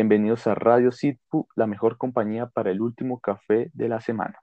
[0.00, 4.40] Bienvenidos a Radio Sitpu, la mejor compañía para el último café de la semana.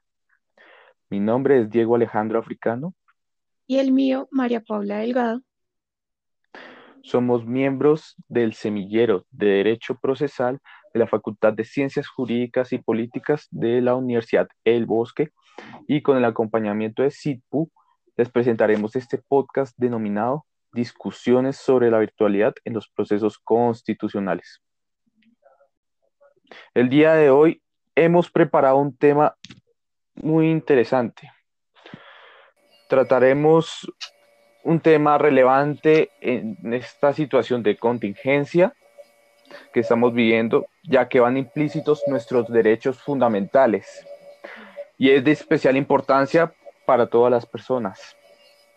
[1.10, 2.94] Mi nombre es Diego Alejandro Africano.
[3.65, 5.41] Y el mío, María Paula Delgado.
[7.01, 10.59] Somos miembros del Semillero de Derecho Procesal
[10.94, 15.31] de la Facultad de Ciencias Jurídicas y Políticas de la Universidad El Bosque
[15.87, 17.71] y con el acompañamiento de SITPU
[18.16, 24.62] les presentaremos este podcast denominado Discusiones sobre la virtualidad en los procesos constitucionales.
[26.74, 27.62] El día de hoy
[27.96, 29.36] hemos preparado un tema
[30.16, 31.32] muy interesante.
[32.90, 33.92] Trataremos
[34.64, 38.74] un tema relevante en esta situación de contingencia
[39.72, 44.05] que estamos viviendo, ya que van implícitos nuestros derechos fundamentales
[44.98, 46.54] y es de especial importancia
[46.86, 48.16] para todas las personas.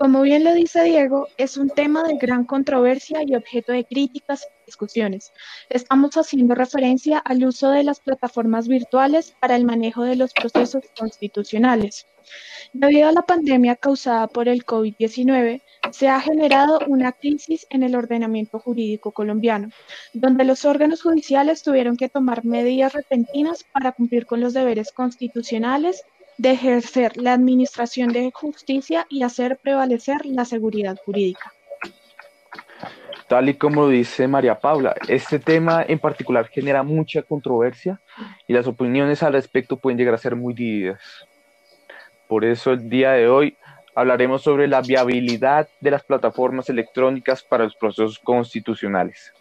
[0.01, 4.49] Como bien lo dice Diego, es un tema de gran controversia y objeto de críticas
[4.63, 5.31] y discusiones.
[5.69, 10.85] Estamos haciendo referencia al uso de las plataformas virtuales para el manejo de los procesos
[10.99, 12.07] constitucionales.
[12.73, 17.95] Debido a la pandemia causada por el COVID-19, se ha generado una crisis en el
[17.95, 19.69] ordenamiento jurídico colombiano,
[20.15, 26.07] donde los órganos judiciales tuvieron que tomar medidas repentinas para cumplir con los deberes constitucionales
[26.41, 31.53] de ejercer la administración de justicia y hacer prevalecer la seguridad jurídica.
[33.29, 38.01] Tal y como dice María Paula, este tema en particular genera mucha controversia
[38.49, 41.03] y las opiniones al respecto pueden llegar a ser muy divididas.
[42.27, 43.59] Por eso el día de hoy
[43.95, 49.35] hablaremos sobre la viabilidad de las plataformas electrónicas para los procesos constitucionales.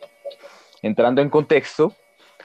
[0.82, 1.96] Entrando en contexto,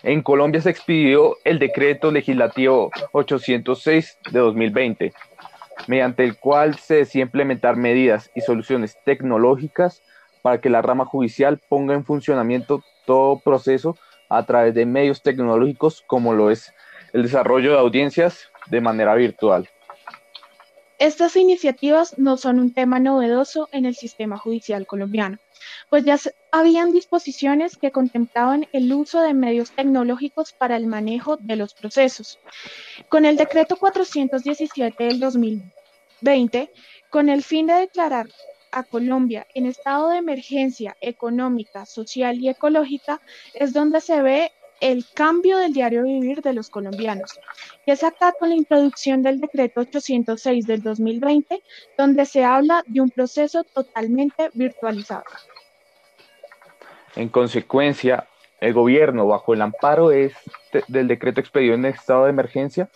[0.05, 5.13] en Colombia se expidió el decreto legislativo 806 de 2020,
[5.87, 10.03] mediante el cual se decía implementar medidas y soluciones tecnológicas
[10.43, 13.97] para que la rama judicial ponga en funcionamiento todo proceso
[14.29, 16.75] a través de medios tecnológicos como lo es
[17.15, 19.69] el desarrollo de audiencias de manera virtual.
[20.99, 25.39] Estas iniciativas no son un tema novedoso en el sistema judicial colombiano,
[25.89, 26.19] pues ya
[26.55, 32.39] habían disposiciones que contemplaban el uso de medios tecnológicos para el manejo de los procesos.
[33.09, 36.71] Con el decreto 417 del 2020,
[37.11, 38.29] con el fin de declarar
[38.71, 43.21] a Colombia en estado de emergencia económica, social y ecológica,
[43.55, 47.33] es donde se ve el cambio del diario vivir de los colombianos.
[47.85, 51.65] Y es acá con la introducción del decreto 806 del 2020,
[51.99, 55.25] donde se habla de un proceso totalmente virtualizado.
[57.17, 58.27] En consecuencia,
[58.61, 62.89] el gobierno, bajo el amparo este, del decreto expedido en estado de emergencia,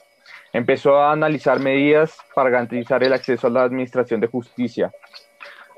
[0.53, 4.91] empezó a analizar medidas para garantizar el acceso a la administración de justicia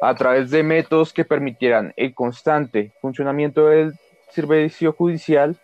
[0.01, 3.93] a través de métodos que permitieran el constante funcionamiento del
[4.31, 5.57] servicio judicial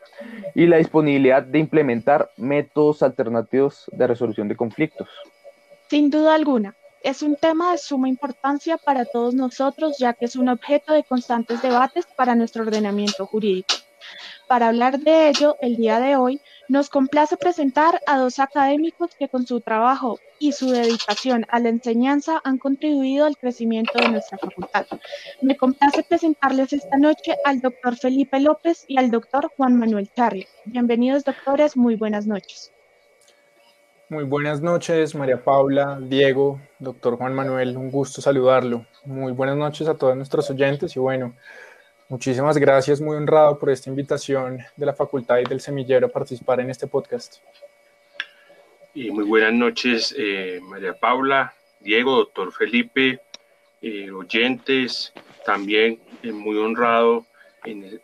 [0.55, 5.09] y la disponibilidad de implementar métodos alternativos de resolución de conflictos.
[5.89, 6.75] Sin duda alguna,
[7.07, 11.05] es un tema de suma importancia para todos nosotros, ya que es un objeto de
[11.05, 13.77] constantes debates para nuestro ordenamiento jurídico.
[14.49, 19.29] Para hablar de ello, el día de hoy nos complace presentar a dos académicos que
[19.29, 24.39] con su trabajo y su dedicación a la enseñanza han contribuido al crecimiento de nuestra
[24.39, 24.87] facultad.
[25.43, 30.49] Me complace presentarles esta noche al doctor Felipe López y al doctor Juan Manuel Charri.
[30.65, 32.73] Bienvenidos, doctores, muy buenas noches.
[34.09, 38.87] Muy buenas noches, María Paula, Diego, doctor Juan Manuel, un gusto saludarlo.
[39.05, 41.35] Muy buenas noches a todos nuestros oyentes y bueno,
[42.09, 46.61] muchísimas gracias, muy honrado por esta invitación de la Facultad y del Semillero a participar
[46.61, 47.39] en este podcast.
[48.95, 53.19] Y muy buenas noches, eh, María Paula, Diego, doctor Felipe,
[53.83, 55.13] eh, oyentes,
[55.45, 57.27] también eh, muy honrado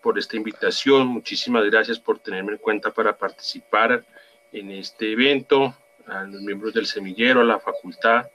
[0.00, 1.06] por esta invitación.
[1.06, 4.04] Muchísimas gracias por tenerme en cuenta para participar
[4.52, 5.76] en este evento
[6.06, 8.26] a los miembros del semillero, a la facultad.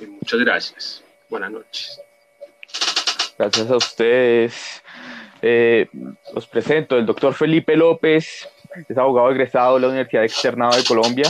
[0.00, 1.04] Eh, muchas gracias.
[1.28, 2.00] Buenas noches.
[3.38, 4.82] Gracias a ustedes.
[5.42, 5.88] Eh,
[6.32, 8.48] os presento el doctor Felipe López,
[8.88, 11.28] es abogado egresado de la Universidad Externada de Colombia.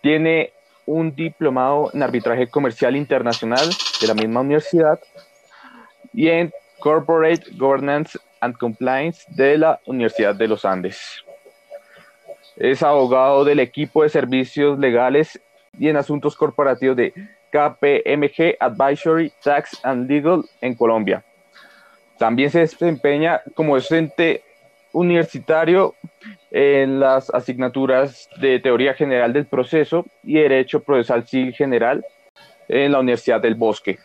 [0.00, 0.52] Tiene
[0.86, 3.68] un diplomado en arbitraje comercial internacional
[4.00, 4.98] de la misma universidad
[6.12, 11.24] y en Corporate Governance and Compliance de la Universidad de los Andes.
[12.60, 15.40] Es abogado del equipo de servicios legales
[15.78, 17.14] y en asuntos corporativos de
[17.50, 21.24] KPMG Advisory Tax and Legal en Colombia.
[22.18, 24.42] También se desempeña como docente
[24.92, 25.94] universitario
[26.50, 32.04] en las asignaturas de Teoría General del Proceso y Derecho Procesal Civil General
[32.68, 33.98] en la Universidad del Bosque.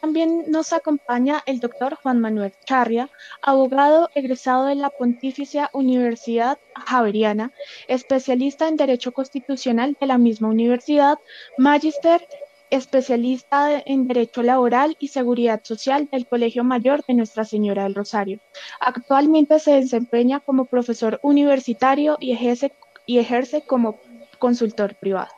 [0.00, 3.10] También nos acompaña el doctor Juan Manuel Charria,
[3.42, 7.52] abogado egresado de la Pontificia Universidad Javeriana,
[7.86, 11.18] especialista en Derecho Constitucional de la misma universidad,
[11.56, 12.26] magíster
[12.70, 18.40] especialista en Derecho Laboral y Seguridad Social del Colegio Mayor de Nuestra Señora del Rosario.
[18.80, 22.72] Actualmente se desempeña como profesor universitario y ejerce,
[23.06, 23.98] y ejerce como
[24.38, 25.30] consultor privado.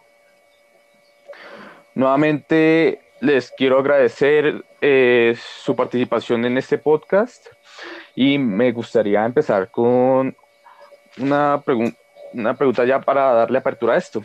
[1.95, 7.47] Nuevamente les quiero agradecer eh, su participación en este podcast
[8.15, 10.35] y me gustaría empezar con
[11.19, 11.63] una,
[12.33, 14.23] una pregunta ya para darle apertura a esto.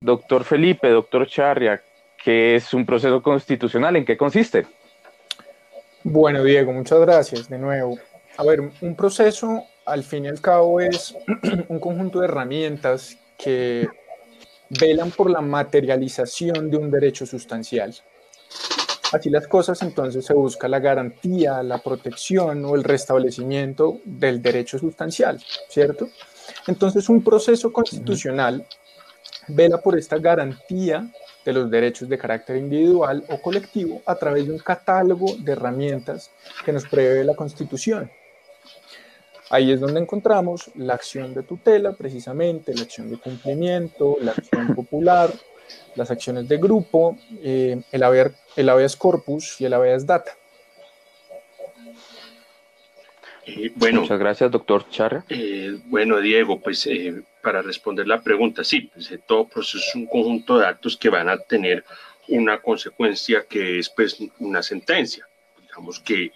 [0.00, 1.82] Doctor Felipe, doctor Charria,
[2.22, 3.96] ¿qué es un proceso constitucional?
[3.96, 4.66] ¿En qué consiste?
[6.02, 7.98] Bueno, Diego, muchas gracias de nuevo.
[8.38, 11.14] A ver, un proceso al fin y al cabo es
[11.68, 13.88] un conjunto de herramientas que
[14.70, 17.94] velan por la materialización de un derecho sustancial.
[19.12, 24.78] Así las cosas, entonces se busca la garantía, la protección o el restablecimiento del derecho
[24.78, 26.08] sustancial, ¿cierto?
[26.68, 28.64] Entonces un proceso constitucional
[29.48, 31.10] vela por esta garantía
[31.44, 36.30] de los derechos de carácter individual o colectivo a través de un catálogo de herramientas
[36.64, 38.10] que nos prevé la Constitución.
[39.50, 44.74] Ahí es donde encontramos la acción de tutela, precisamente, la acción de cumplimiento, la acción
[44.76, 45.32] popular,
[45.96, 50.36] las acciones de grupo, eh, el, haber, el habeas corpus y el habeas data.
[53.44, 55.24] Eh, bueno, Muchas gracias, doctor Charra.
[55.28, 56.88] Eh, bueno, Diego, pues
[57.42, 61.28] para responder la pregunta, sí, pues, todo proceso es un conjunto de actos que van
[61.28, 61.84] a tener
[62.28, 65.26] una consecuencia que es pues una sentencia
[65.60, 66.30] digamos que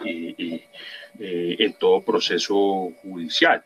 [1.18, 3.62] eh, eh, eh, en todo proceso judicial.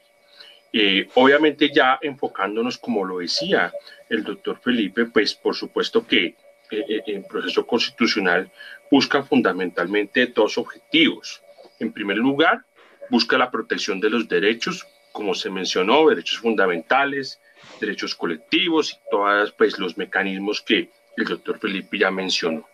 [1.15, 3.73] obviamente ya enfocándonos, como lo decía
[4.09, 6.35] el doctor Felipe, pues por supuesto que
[6.71, 8.51] el proceso constitucional
[8.91, 11.43] busca fundamentalmente dos objetivos.
[11.81, 12.65] En primer lugar,
[13.09, 17.41] busca la protección de los derechos, como se mencionó, derechos fundamentales,
[17.81, 22.69] derechos colectivos y todos pues, los mecanismos que el doctor Felipe ya mencionó.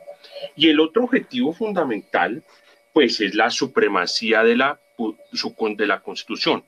[0.57, 2.43] Y el otro objetivo fundamental
[2.95, 6.65] pues es la supremacía de la, de la Constitución.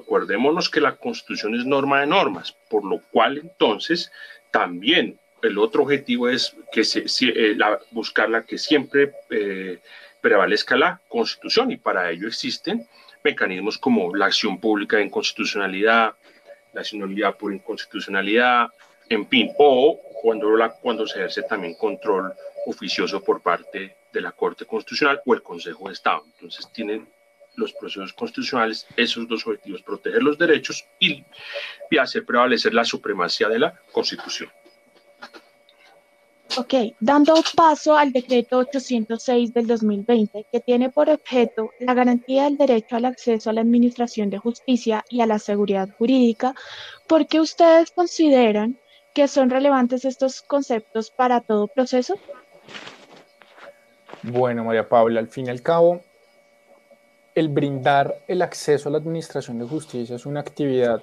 [0.00, 4.12] Acordémonos que la Constitución es norma de normas, por lo cual entonces
[4.52, 7.56] también el otro objetivo es que se, eh,
[7.90, 9.80] buscar la que siempre eh,
[10.20, 12.86] prevalezca la Constitución y para ello existen
[13.24, 16.14] mecanismos como la acción pública de inconstitucionalidad,
[16.72, 18.68] la sinodalidad por inconstitucionalidad,
[19.08, 22.32] en fin, o cuando, la, cuando se ejerce también control
[22.66, 26.24] oficioso por parte de la Corte Constitucional o el Consejo de Estado.
[26.34, 27.08] Entonces tienen
[27.56, 31.24] los procesos constitucionales esos dos objetivos, proteger los derechos y,
[31.98, 34.50] hacer prevalecer la supremacía de la Constitución.
[36.56, 42.56] Ok, dando paso al decreto 806 del 2020, que tiene por objeto la garantía del
[42.56, 46.54] derecho al acceso a la administración de justicia y a la seguridad jurídica,
[47.06, 48.78] ¿por qué ustedes consideran
[49.14, 52.18] que son relevantes estos conceptos para todo proceso?
[54.22, 56.02] Bueno, María Paula, al fin y al cabo,
[57.34, 61.02] el brindar el acceso a la administración de justicia es una actividad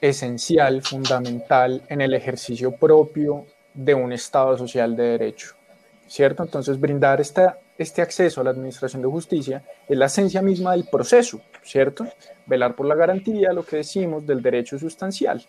[0.00, 5.54] esencial, fundamental en el ejercicio propio de un Estado social de derecho,
[6.08, 6.42] ¿cierto?
[6.42, 10.86] Entonces, brindar esta, este acceso a la administración de justicia es la esencia misma del
[10.86, 12.08] proceso, ¿cierto?
[12.46, 15.46] Velar por la garantía, lo que decimos, del derecho sustancial.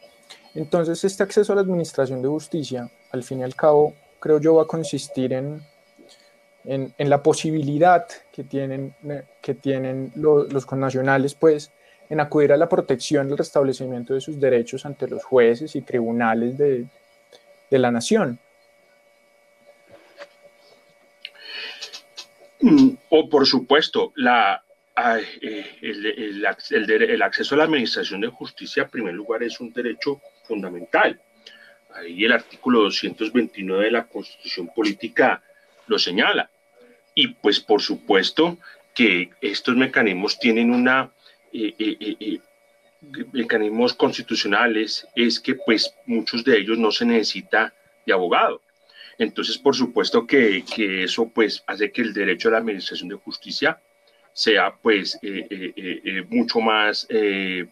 [0.53, 4.56] Entonces, este acceso a la administración de justicia, al fin y al cabo, creo yo,
[4.56, 5.71] va a consistir en
[6.65, 8.94] en, la posibilidad que tienen,
[9.41, 11.72] que tienen los, connacionales, pues,
[12.10, 15.82] en acudir a la protección y el restablecimiento de sus derechos ante los jueces y
[15.82, 16.86] tribunales de,
[17.70, 18.38] la nación.
[22.60, 24.62] Mm, o por supuesto, la,
[25.41, 30.22] eh, el, el, acceso a la administración de justicia, en primer lugar, es un derecho
[30.44, 31.20] fundamental.
[31.94, 35.41] Ahí el artículo 229 de la Constitución Política
[35.91, 36.50] lo señala.
[37.13, 38.57] Y pues por supuesto
[38.95, 41.12] que estos mecanismos tienen una...
[41.53, 42.39] Eh, eh, eh,
[43.33, 47.74] mecanismos constitucionales es que pues muchos de ellos no se necesita
[48.05, 48.62] de abogado.
[49.17, 53.15] Entonces, por supuesto que, que eso pues hace que el derecho a la administración de
[53.15, 53.81] justicia
[54.33, 55.19] sea pues
[56.29, 57.07] mucho más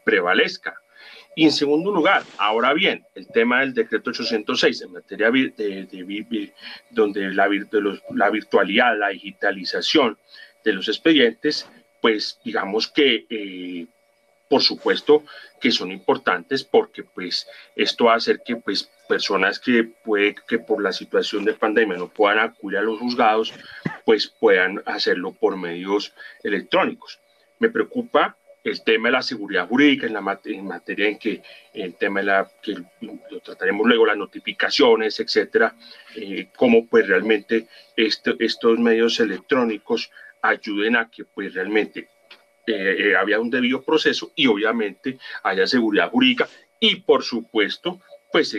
[0.03, 0.81] prevalezca.
[1.39, 6.53] Y en segundo lugar, ahora bien, el tema del decreto 806 en materia de, de,
[6.89, 7.47] donde la,
[8.13, 10.17] la virtualidad, la digitalización
[10.65, 11.65] de los expedientes,
[12.01, 13.87] pues digamos que eh,
[14.49, 15.23] por supuesto
[15.61, 20.59] que son importantes porque pues esto va a hacer que pues personas que puede que
[20.59, 23.53] por la situación de pandemia no puedan acudir a los juzgados,
[24.03, 27.17] pues puedan hacerlo por medios electrónicos.
[27.59, 31.41] Me preocupa el tema de la seguridad jurídica en, la materia en que
[31.73, 32.75] el tema de la que
[33.43, 35.75] trataremos luego las notificaciones etcétera
[36.15, 40.11] eh, cómo pues realmente estos medios electrónicos
[40.41, 42.09] ayuden a que pues realmente
[42.67, 46.47] eh, eh, había un debido proceso y obviamente haya seguridad jurídica
[46.79, 47.99] y por supuesto
[48.31, 48.55] pues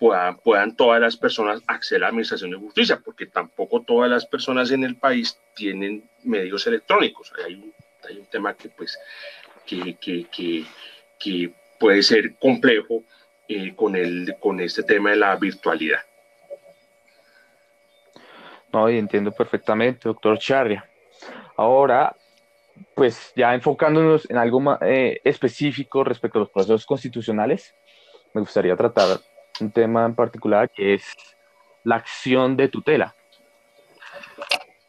[0.00, 4.26] puedan, puedan todas las personas acceder a la administración de justicia porque tampoco todas las
[4.26, 7.32] personas en el país tienen medios electrónicos.
[7.46, 7.72] Hay
[8.08, 8.98] hay un tema que, pues,
[9.66, 10.66] que, que,
[11.18, 13.04] que, puede ser complejo
[13.48, 16.00] eh, con, el, con este tema de la virtualidad.
[18.72, 20.88] No, y entiendo perfectamente, doctor Charria.
[21.56, 22.14] Ahora,
[22.94, 27.74] pues ya enfocándonos en algo más, eh, específico respecto a los procesos constitucionales,
[28.34, 29.18] me gustaría tratar
[29.60, 31.04] un tema en particular que es
[31.82, 33.14] la acción de tutela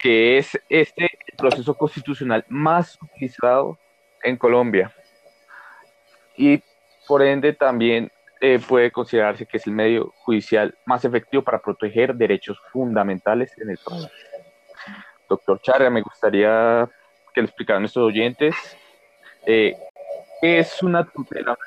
[0.01, 1.07] que es este
[1.41, 3.77] proceso constitucional más utilizado
[4.23, 4.93] en Colombia.
[6.37, 6.61] Y
[7.07, 12.15] por ende también eh, puede considerarse que es el medio judicial más efectivo para proteger
[12.15, 14.07] derechos fundamentales en el país.
[15.27, 16.89] Doctor Charra, me gustaría
[17.33, 18.55] que le explicara a nuestros oyentes
[19.45, 19.75] eh,
[20.41, 21.57] qué es una tutela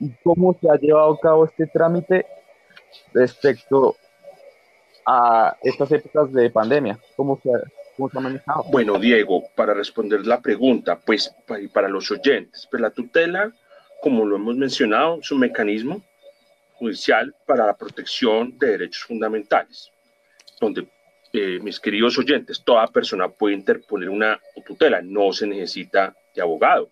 [0.00, 2.26] y cómo se ha llevado a cabo este trámite
[3.12, 3.96] respecto
[5.06, 6.98] a estas épocas de pandemia?
[7.16, 7.50] ¿Cómo se,
[8.70, 11.34] Bueno, Diego, para responder la pregunta, pues
[11.72, 13.52] para los oyentes, pues la tutela,
[14.00, 16.02] como lo hemos mencionado, es un mecanismo
[16.74, 19.90] judicial para la protección de derechos fundamentales,
[20.60, 20.88] donde
[21.32, 26.90] eh, mis queridos oyentes, toda persona puede interponer una tutela, no se necesita de abogado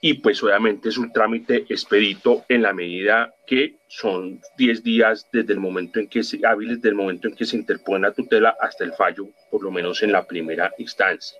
[0.00, 5.54] y pues obviamente es un trámite expedito en la medida que son 10 días desde
[5.54, 8.84] el momento en que se, hábiles del momento en que se interpone la tutela hasta
[8.84, 11.36] el fallo, por lo menos en la primera instancia.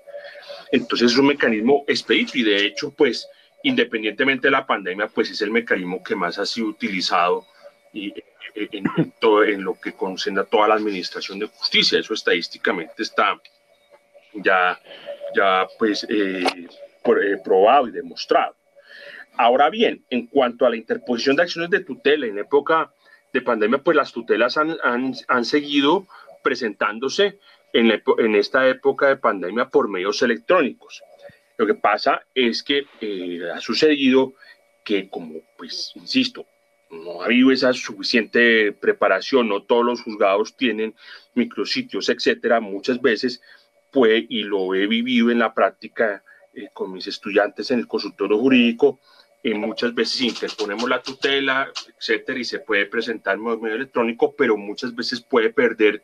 [0.72, 3.28] Entonces es un mecanismo expedito y de hecho pues
[3.62, 7.46] independientemente de la pandemia pues es el mecanismo que más ha sido utilizado
[7.92, 8.12] y,
[8.54, 12.00] en, todo, en lo que concierne a toda la administración de justicia.
[12.00, 13.40] Eso estadísticamente está
[14.34, 14.80] ya,
[15.36, 16.04] ya pues...
[16.10, 16.68] Eh, eh,
[17.44, 18.56] probado y demostrado.
[19.36, 22.92] Ahora bien, en cuanto a la interposición de acciones de tutela en época
[23.32, 26.06] de pandemia, pues las tutelas han, han, han seguido
[26.42, 27.38] presentándose
[27.72, 31.02] en, en, esta época de pandemia por medios electrónicos.
[31.56, 34.34] Lo que pasa es que eh, ha sucedido
[34.84, 36.46] que, como, pues, insisto,
[36.90, 40.94] no ha habido esa suficiente preparación, no todos los juzgados tienen
[41.34, 43.42] micrositios, etcétera, muchas veces
[43.92, 46.24] puede, y lo he vivido en la práctica
[46.58, 48.98] eh, con mis estudiantes en el consultorio jurídico,
[49.42, 54.56] y muchas veces interponemos la tutela, etcétera, y se puede presentar en medio electrónico, pero
[54.56, 56.02] muchas veces puede perder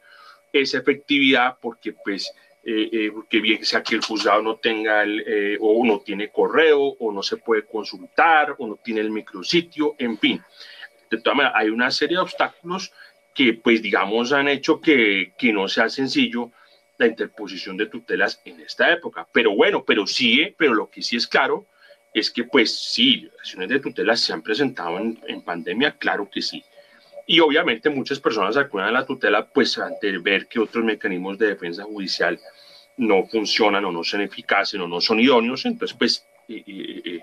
[0.52, 2.32] esa efectividad porque, pues,
[2.62, 7.12] eh, eh, bien sea que el juzgado no tenga el, o no tiene correo, o
[7.12, 10.40] no se puede consultar, o no tiene el micrositio, en fin.
[11.11, 12.92] De todas maneras, hay una serie de obstáculos
[13.34, 16.52] que, pues, digamos, han hecho que, que no sea sencillo
[16.98, 19.26] la interposición de tutelas en esta época.
[19.32, 21.66] Pero bueno, pero sí, pero lo que sí es claro
[22.12, 26.40] es que pues sí, acciones de tutelas se han presentado en, en pandemia, claro que
[26.40, 26.64] sí.
[27.26, 31.48] Y obviamente muchas personas acuden a la tutela pues ante ver que otros mecanismos de
[31.48, 32.38] defensa judicial
[32.96, 37.20] no funcionan o no son eficaces o no son idóneos, entonces pues eh, eh, eh,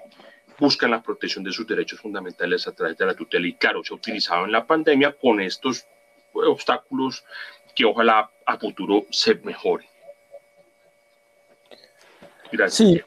[0.59, 3.47] buscan la protección de sus derechos fundamentales a través de la tutela.
[3.47, 5.85] Y claro, se ha utilizado en la pandemia con estos
[6.33, 7.23] obstáculos
[7.75, 9.85] que ojalá a futuro se mejore.
[12.51, 12.75] Gracias.
[12.75, 13.01] Sí,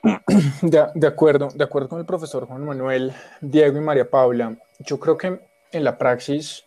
[0.62, 4.56] de, acuerdo, de acuerdo con el profesor Juan Manuel, Diego y María Paula.
[4.78, 5.38] Yo creo que
[5.72, 6.64] en la praxis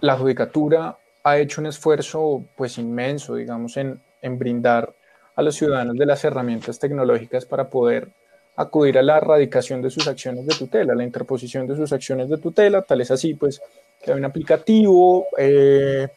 [0.00, 4.92] la judicatura ha hecho un esfuerzo pues inmenso, digamos, en, en brindar
[5.36, 8.08] a los ciudadanos de las herramientas tecnológicas para poder
[8.56, 12.36] acudir a la erradicación de sus acciones de tutela, la interposición de sus acciones de
[12.36, 13.62] tutela, tal es así, pues,
[14.02, 16.08] que hay un aplicativo, eh,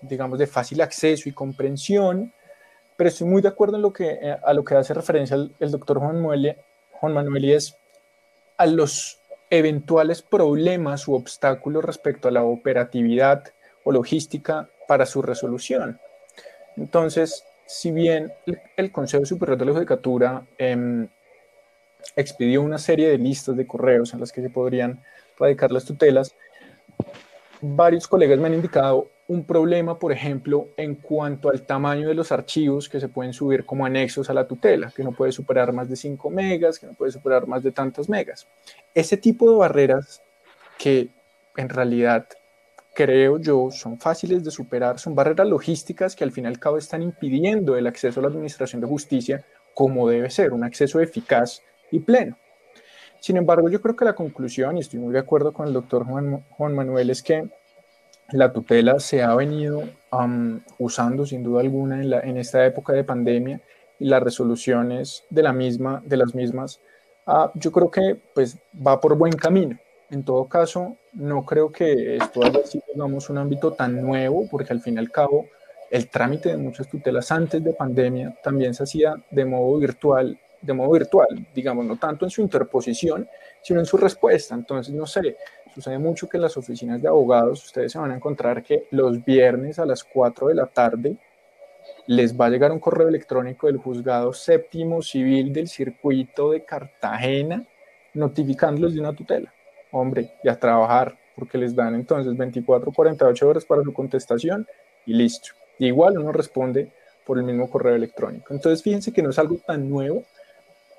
[0.00, 2.32] digamos, de fácil acceso y comprensión,
[2.96, 5.70] pero estoy muy de acuerdo en lo que, eh, a lo que hace referencia el,
[5.70, 6.56] doctor Juan Manuel,
[6.92, 7.76] Juan Manuel y es
[8.56, 13.44] a los eventuales problemas u obstáculos respecto a la operatividad
[13.84, 16.00] o logística para su resolución.
[16.76, 18.32] Entonces, si bien
[18.76, 21.08] el, Consejo Superior de la Judicatura em,
[22.14, 25.02] expidió una serie de listas de correos en las que se podrían
[25.38, 26.34] radicar las tutelas,
[27.60, 32.30] varios colegas me han indicado un problema, por ejemplo, en cuanto al tamaño de los
[32.30, 35.88] archivos que se pueden subir como anexos a la tutela, que no puede superar más
[35.88, 38.46] de 5 megas, que no puede superar más de tantas megas.
[38.94, 40.22] Ese tipo de barreras
[40.78, 41.08] que
[41.56, 42.28] en realidad
[42.94, 46.78] creo yo son fáciles de superar, son barreras logísticas que al fin y al cabo
[46.78, 51.62] están impidiendo el acceso a la administración de justicia como debe ser, un acceso eficaz
[51.90, 52.38] y pleno.
[53.26, 56.04] Sin embargo, yo creo que la conclusión, y estoy muy de acuerdo con el doctor
[56.04, 57.48] Juan, Juan Manuel, es que
[58.30, 59.82] la tutela se ha venido
[60.78, 63.60] usando sin duda alguna en, la, en, esta época de pandemia
[63.98, 66.78] y las resoluciones de, la misma, de las mismas,
[67.26, 69.76] uh, yo creo que pues, va por buen camino.
[70.08, 74.72] En todo caso, no creo que esto haya sido digamos, un ámbito tan nuevo, porque
[74.72, 75.46] al fin y al cabo
[75.90, 80.72] el trámite de muchas tutelas antes de pandemia también se hacía de modo virtual, de
[80.74, 83.28] modo virtual, digamos, no tanto en su interposición,
[83.62, 84.54] sino en su respuesta.
[84.54, 85.36] Entonces, no sé,
[85.74, 89.24] sucede mucho que en las oficinas de abogados ustedes se van a encontrar que los
[89.24, 91.16] viernes a las 4 de la tarde
[92.06, 97.64] les va a llegar un correo electrónico del juzgado séptimo civil del circuito de Cartagena
[98.14, 99.52] notificándolos de una tutela.
[99.92, 104.66] Hombre, y a trabajar, porque les dan entonces 24 48 horas para su contestación
[105.04, 105.50] y listo.
[105.78, 106.90] igual uno responde
[107.26, 108.54] por el mismo correo electrónico.
[108.54, 110.24] Entonces, fíjense que no es algo tan nuevo,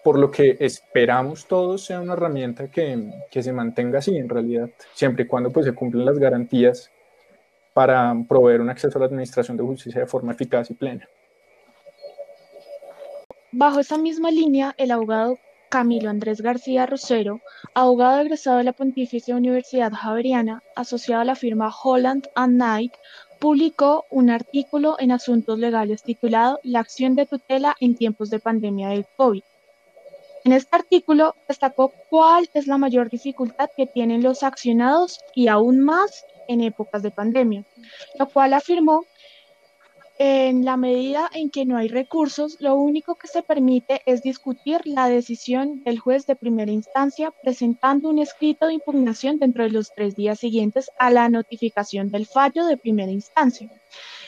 [0.07, 4.69] por lo que esperamos todos sea una herramienta que, que, se mantenga así en realidad,
[4.93, 6.89] siempre y cuando pues, se cumplan las garantías
[7.73, 11.09] para proveer un acceso a la administración de justicia de forma eficaz y plena.
[13.51, 17.41] Bajo esa misma línea, el abogado Camilo Andrés García Rosero,
[17.73, 22.93] abogado egresado de la Pontificia Universidad Javeriana, asociado a la firma Holland and Knight,
[23.41, 28.87] publicó un artículo en Asuntos Legales titulado La acción de tutela en tiempos de pandemia
[28.87, 29.43] del COVID
[30.47, 35.81] en este artículo destacó cuál es la mayor dificultad que tienen los accionados y aún
[35.81, 37.65] más en épocas de pandemia,
[38.17, 39.03] lo cual afirmó
[40.17, 44.79] en la medida en que no hay recursos, lo único que se permite es discutir
[44.85, 49.93] la decisión del juez de primera instancia presentando un escrito de impugnación dentro de los
[49.93, 53.69] tres días siguientes a la notificación del fallo de primera instancia.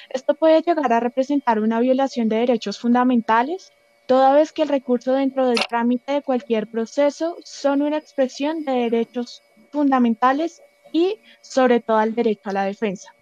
[0.10, 3.72] Esto puede llegar a representar una violación de derechos fundamentales,
[4.10, 8.72] toda vez que el recurso dentro del trámite de cualquier proceso son una expresión de
[8.72, 13.14] derechos fundamentales y sobre todo el derecho a la defensa.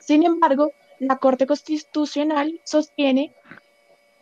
[0.00, 3.32] Sin embargo, la Corte Constitucional sostiene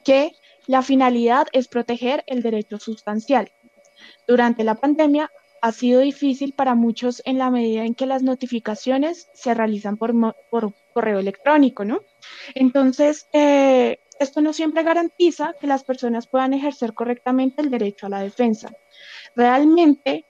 [0.05, 0.33] que
[0.67, 3.51] la finalidad es proteger el derecho sustancial.
[4.29, 9.31] Durante la pandemia ha sido difícil para muchos en la medida en que las notificaciones
[9.33, 10.13] se realizan por,
[10.93, 12.03] correo electrónico, ¿no?
[12.55, 18.11] Entonces, eh, esto no siempre garantiza que las personas puedan ejercer correctamente el derecho a
[18.11, 18.71] la defensa.
[19.37, 20.25] ¿Realmente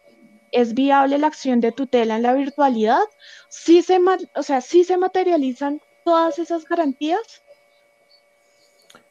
[0.50, 3.02] es viable la acción de tutela en la virtualidad?
[3.48, 3.98] ¿Sí se,
[4.35, 7.42] o sea, ¿sí se materializan todas esas garantías?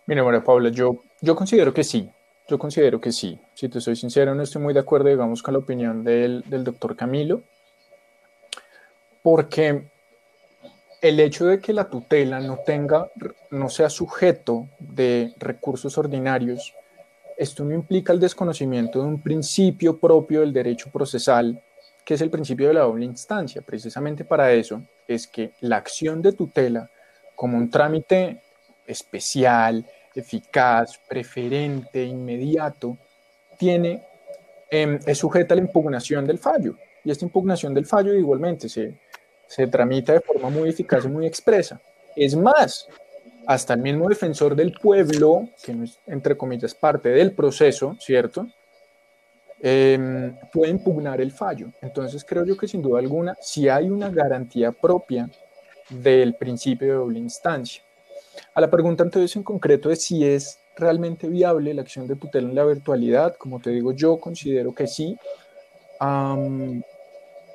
[0.06, 2.10] Mira, María Paula, yo, yo considero que sí.
[2.48, 3.40] Yo considero que sí.
[3.54, 6.64] Si te soy sincero, no estoy muy de acuerdo, digamos, con la opinión del, del
[6.64, 7.44] doctor Camilo,
[9.22, 9.91] porque
[11.02, 13.10] el hecho de que la tutela no tenga,
[13.50, 16.76] no sea sujeto de recursos ordinarios,
[17.38, 21.60] esto no implica el desconocimiento de un principio propio del derecho procesal,
[22.06, 23.64] que es el principio de la doble instancia.
[23.64, 26.90] Precisamente para eso es que la acción de tutela,
[27.36, 28.42] como un trámite
[28.86, 29.84] especial,
[30.14, 32.96] eficaz, preferente, inmediato,
[33.58, 34.04] tiene,
[34.70, 36.76] em, es sujeta a la impugnación del fallo.
[37.04, 39.00] Y esta impugnación del fallo igualmente se,
[39.52, 41.82] se tramita de forma muy eficaz y muy expresa.
[42.16, 42.88] Es más,
[43.46, 48.48] hasta el mismo defensor del pueblo, que no es, entre comillas, parte del proceso, ¿cierto?
[49.62, 51.68] Em, puede impugnar el fallo.
[51.82, 55.30] Entonces creo yo que sin duda alguna, si hay una garantía propia
[55.90, 57.84] del principio de doble instancia.
[58.54, 62.48] A la pregunta entonces en concreto de si es realmente viable la acción de tutela
[62.48, 65.18] en la virtualidad, como te digo, yo considero que sí.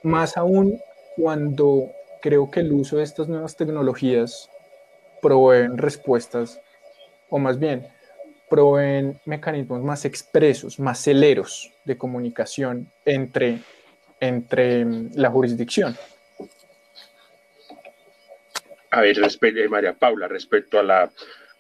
[0.03, 0.79] más aún
[1.17, 4.51] cuando creo que el uso de estas nuevas tecnologías
[5.23, 6.61] proveen respuestas,
[7.31, 7.89] o más bien,
[8.49, 13.61] proveen mecanismos más expresos, más celeros de comunicación entre,
[14.21, 15.97] entre mm, la jurisdicción.
[18.91, 21.11] A ver, eh, María Paula, respecto a la,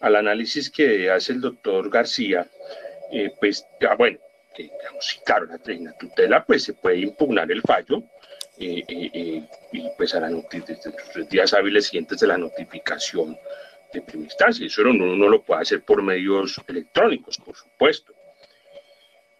[0.00, 2.46] al análisis que hace el doctor García,
[3.12, 3.66] eh, pues,
[3.98, 4.18] bueno,
[4.56, 8.02] digamos, claro, la, la tutela, pues se puede impugnar el fallo,
[8.58, 9.42] y
[9.96, 13.36] pues a la los días hábiles siguientes de la notificación
[13.92, 14.66] de primera instancia.
[14.66, 18.12] Eso uno no lo puede hacer por medios electrónicos, por supuesto.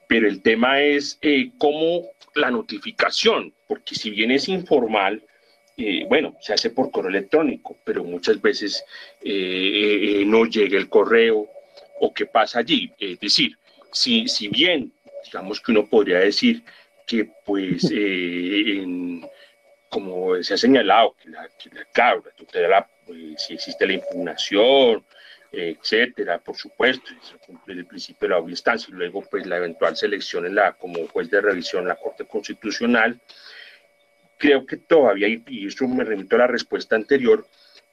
[0.08, 5.22] Pero el tema es eh, cómo la notificación, porque si bien es informal,
[5.76, 8.84] eh, bueno, se hace por correo electrónico, pero muchas veces
[9.22, 11.48] eh, no llega el correo
[12.00, 12.92] o qué pasa allí.
[12.98, 13.58] Es decir,
[13.92, 14.92] si, si bien,
[15.24, 16.62] digamos que uno podría decir
[17.06, 17.82] que pues,
[19.88, 25.04] como se ha señalado, que la, que la, pues, si existe la impugnación,
[25.52, 28.56] etcétera, por supuesto, se cumple el principio de la obvia
[28.88, 32.26] y luego pues la eventual selección en la, como juez de revisión en la Corte
[32.26, 33.20] Constitucional,
[34.38, 37.46] creo que todavía, y eso me remito a la respuesta anterior,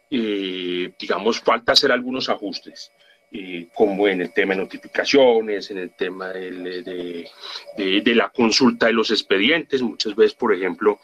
[0.09, 2.91] eh, digamos, falta hacer algunos ajustes.
[3.35, 7.27] Eh, como en el tema de notificaciones, en el tema de,
[7.75, 9.81] de, la consulta de los expedientes.
[9.81, 10.99] Muchas veces, por ejemplo,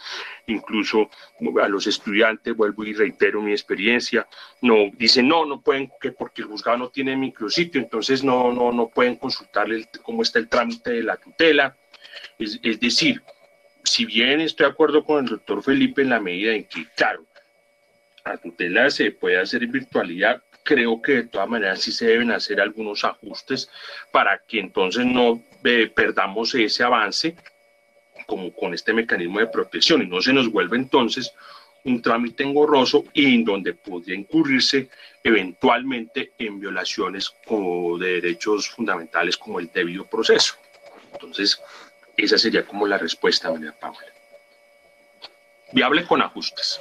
[0.45, 1.09] incluso
[1.59, 4.27] a los estudiantes, vuelvo y reitero mi experiencia,
[4.61, 8.71] no dicen no, no pueden, que porque el juzgado no tiene micrositio, entonces no, no,
[8.71, 11.75] no pueden consultarle cómo está el trámite de la tutela.
[12.37, 13.23] Es, es decir,
[13.83, 17.25] si bien estoy de acuerdo con el doctor Felipe en la medida en que, claro,
[18.23, 22.29] la tutela se puede hacer en virtualidad, creo que de todas maneras sí se deben
[22.29, 23.71] hacer algunos ajustes
[24.11, 27.35] para que entonces no eh, perdamos ese avance
[28.27, 31.33] como con este mecanismo de protección y no se nos vuelva entonces
[31.85, 34.89] un trámite engorroso y en donde podría incurrirse
[35.23, 40.53] eventualmente en violaciones como de derechos fundamentales como el debido proceso.
[41.13, 41.59] Entonces,
[42.15, 44.05] esa sería como la respuesta, María Paula.
[45.71, 46.79] Viable con ajustes.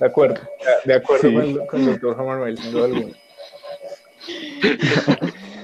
[0.00, 0.40] De acuerdo,
[0.84, 3.14] de acuerdo con, el doctor Juan Manuel, sin duda alguna.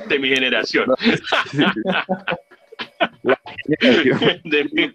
[0.08, 0.86] De mi generación.
[4.44, 4.94] De mi...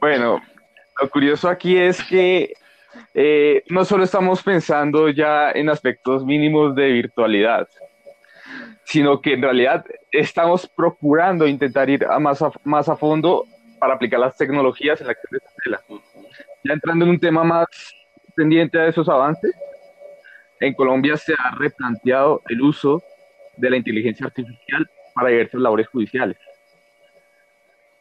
[0.00, 0.42] Bueno,
[1.00, 2.52] lo curioso aquí es que
[3.14, 7.68] eh, no solo estamos pensando ya en aspectos mínimos de virtualidad,
[8.84, 13.46] sino que en realidad estamos procurando intentar ir a más, a, más a fondo
[13.80, 15.80] para aplicar las tecnologías en la acción de tutela.
[16.62, 17.66] Ya entrando en un tema más
[18.36, 19.52] pendiente a esos avances,
[20.60, 23.02] en Colombia se ha replanteado el uso
[23.56, 26.36] de la inteligencia artificial para diversas labores judiciales.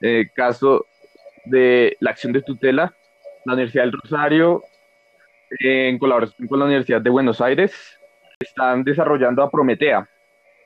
[0.02, 0.86] En el caso
[1.46, 2.94] de la acción de tutela,
[3.46, 4.64] la Universidad del Rosario,
[5.50, 7.74] en colaboración con la Universidad de Buenos Aires,
[8.40, 10.08] están desarrollando a Prometea,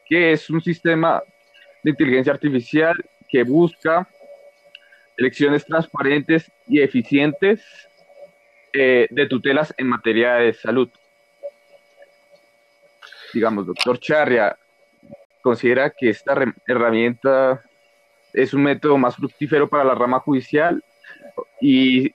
[0.05, 1.21] que es un sistema
[1.83, 2.95] de inteligencia artificial
[3.29, 4.07] que busca
[5.17, 7.63] elecciones transparentes y eficientes
[8.71, 10.89] eh, de tutelas en materia de salud.
[13.33, 14.57] Digamos, doctor Charria,
[15.41, 16.35] ¿considera que esta
[16.67, 17.63] herramienta
[18.31, 20.83] es un método más fructífero para la rama judicial?
[21.59, 22.11] Y,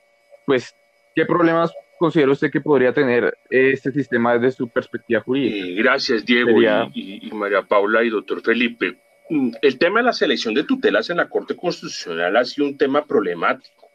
[0.47, 0.75] pues,
[1.15, 5.67] ¿qué problemas considera usted que podría tener este sistema desde su perspectiva jurídica?
[5.67, 6.61] Eh, gracias, Diego
[6.95, 8.97] y María Paula y doctor Felipe
[9.29, 13.05] el tema de la selección de tutelas en la Corte Constitucional ha sido un tema
[13.05, 13.91] problemático.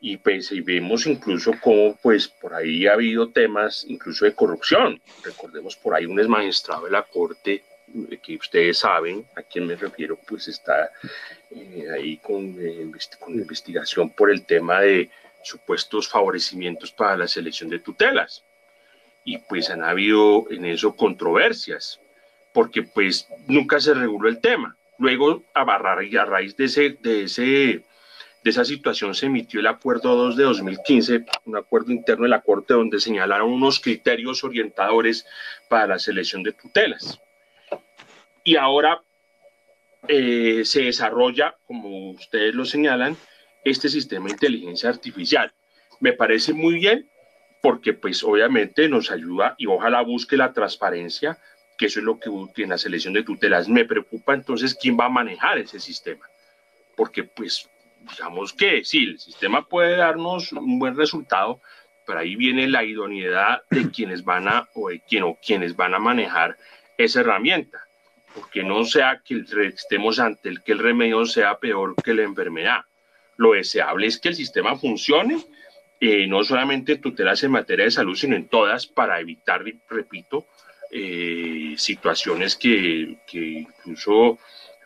[0.00, 5.00] Y, pues, vemos incluso cómo pues por ahí ha habido temas incluso de corrupción.
[5.24, 7.64] Recordemos por ahí un exmagistrado de la Corte
[8.10, 10.92] eh, que ustedes saben a quién me refiero, pues está
[11.50, 15.10] eh, ahí con, eh, con investigación por el tema de
[15.42, 18.44] supuestos favorecimientos para la selección de tutelas.
[19.24, 22.00] Y pues han habido en eso controversias
[22.58, 24.76] porque pues nunca se reguló el tema.
[24.98, 30.16] Luego, a, a raíz de, ese, de, ese, de esa situación se emitió el Acuerdo
[30.16, 35.24] 2 de 2015, un acuerdo interno de la Corte donde señalaron unos criterios orientadores
[35.68, 37.20] para la selección de tutelas.
[38.42, 39.02] Y ahora
[40.08, 43.16] eh, se desarrolla, como ustedes lo señalan,
[43.64, 45.52] este sistema de inteligencia artificial.
[46.00, 47.08] Me parece muy bien
[47.62, 51.38] porque pues obviamente nos ayuda y ojalá busque la transparencia
[51.78, 53.68] que eso es lo que tiene la selección de tutelas.
[53.68, 56.28] Me preocupa entonces quién va a manejar ese sistema,
[56.96, 57.70] porque pues
[58.10, 61.60] digamos que sí, el sistema puede darnos un buen resultado,
[62.04, 65.94] pero ahí viene la idoneidad de quienes van a o de quien, o quienes van
[65.94, 66.56] a manejar
[66.96, 67.86] esa herramienta,
[68.34, 72.80] porque no sea que estemos ante el que el remedio sea peor que la enfermedad.
[73.36, 75.38] Lo deseable es que el sistema funcione,
[76.00, 80.46] eh, no solamente en tutelas en materia de salud, sino en todas, para evitar, repito,
[80.90, 84.38] eh, situaciones que, incluso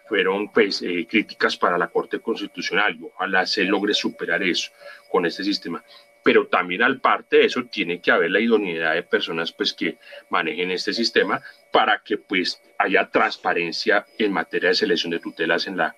[0.08, 2.98] fueron pues, eh, críticas para la Corte Constitucional.
[3.02, 4.70] Ojalá se logre superar eso
[5.10, 5.82] con este sistema.
[6.24, 9.98] Pero también al parte de eso tiene que haber la idoneidad de personas pues, que
[10.28, 11.40] manejen este sistema
[11.72, 15.96] para que pues, haya transparencia en materia de selección de tutelas en la,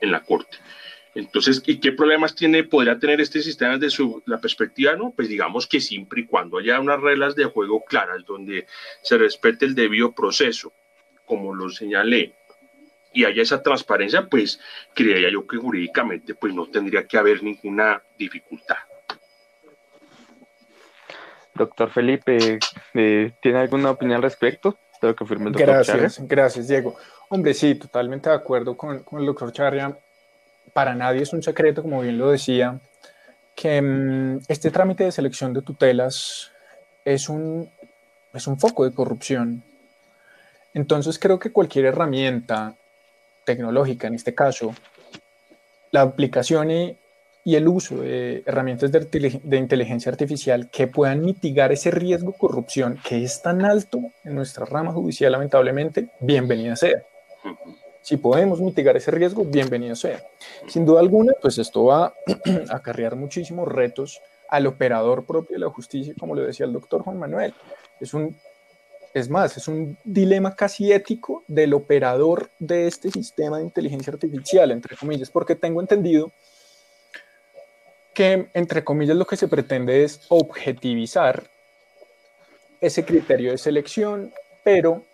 [0.00, 0.56] en la Corte.
[1.14, 4.94] Entonces, ¿y qué problemas tiene, podría tener este sistema desde su, la perspectiva?
[4.94, 8.66] No, pues digamos que siempre y cuando haya unas reglas de juego claras donde
[9.02, 10.72] se respete el debido proceso,
[11.24, 12.34] como lo señalé,
[13.12, 14.60] y haya esa transparencia, pues
[14.94, 18.76] creería yo que jurídicamente pues no tendría que haber ninguna dificultad.
[21.52, 22.60] Doctor Felipe,
[22.94, 26.96] eh, ¿tiene alguna opinión al respecto de lo que firme el doctor Gracias, gracias, Diego.
[27.28, 29.98] Hombre, sí, totalmente de acuerdo con, con el doctor Charria.
[30.72, 32.80] Para nadie es un secreto, como bien lo decía,
[33.54, 36.50] que mm, este trámite de selección de tutelas
[37.04, 37.70] es un,
[38.32, 39.62] es un foco de corrupción.
[40.72, 42.76] Entonces creo que cualquier herramienta
[43.44, 44.74] tecnológica, en este caso,
[45.90, 46.96] la aplicación y,
[47.44, 53.24] el uso de herramientas de, inteligencia artificial que puedan mitigar ese riesgo de corrupción que
[53.24, 57.02] es tan alto en nuestra rama judicial, lamentablemente, bienvenida sea.
[58.02, 60.22] Si podemos mitigar ese riesgo, bienvenido sea.
[60.66, 62.14] Sin duda alguna, pues esto va
[62.70, 67.02] a acarrear muchísimos retos al operador propio de la justicia, como le decía el doctor
[67.02, 67.54] Juan Manuel.
[68.00, 68.36] Es un
[69.12, 74.70] es más, es un dilema casi ético del operador de este sistema de inteligencia artificial,
[74.70, 76.32] entre comillas, porque tengo entendido
[78.14, 81.50] que, entre comillas, lo que se pretende es objetivizar
[82.80, 84.32] ese criterio de selección,
[84.62, 85.04] pero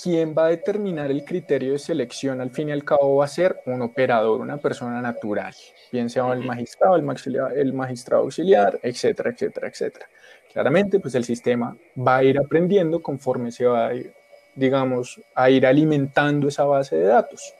[0.00, 3.28] quien va a determinar el criterio de selección al fin y al cabo va a
[3.28, 5.52] ser un operador, una persona natural,
[5.90, 7.04] bien sea el magistrado, el,
[7.56, 10.06] el magistrado auxiliar, etcétera, etcétera, etcétera.
[10.52, 14.12] Claramente, pues el sistema va a ir aprendiendo conforme se va a ir,
[14.54, 17.52] digamos, a ir alimentando esa base de datos.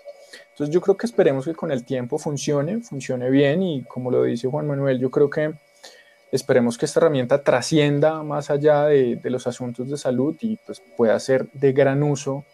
[0.50, 4.22] Entonces yo creo que esperemos que con el tiempo funcione, funcione bien y como lo
[4.22, 5.54] dice Juan Manuel, yo creo que
[6.32, 11.18] esperemos que esta herramienta trascienda más allá de, los asuntos de salud y pues pueda
[11.20, 12.44] ser de gran uso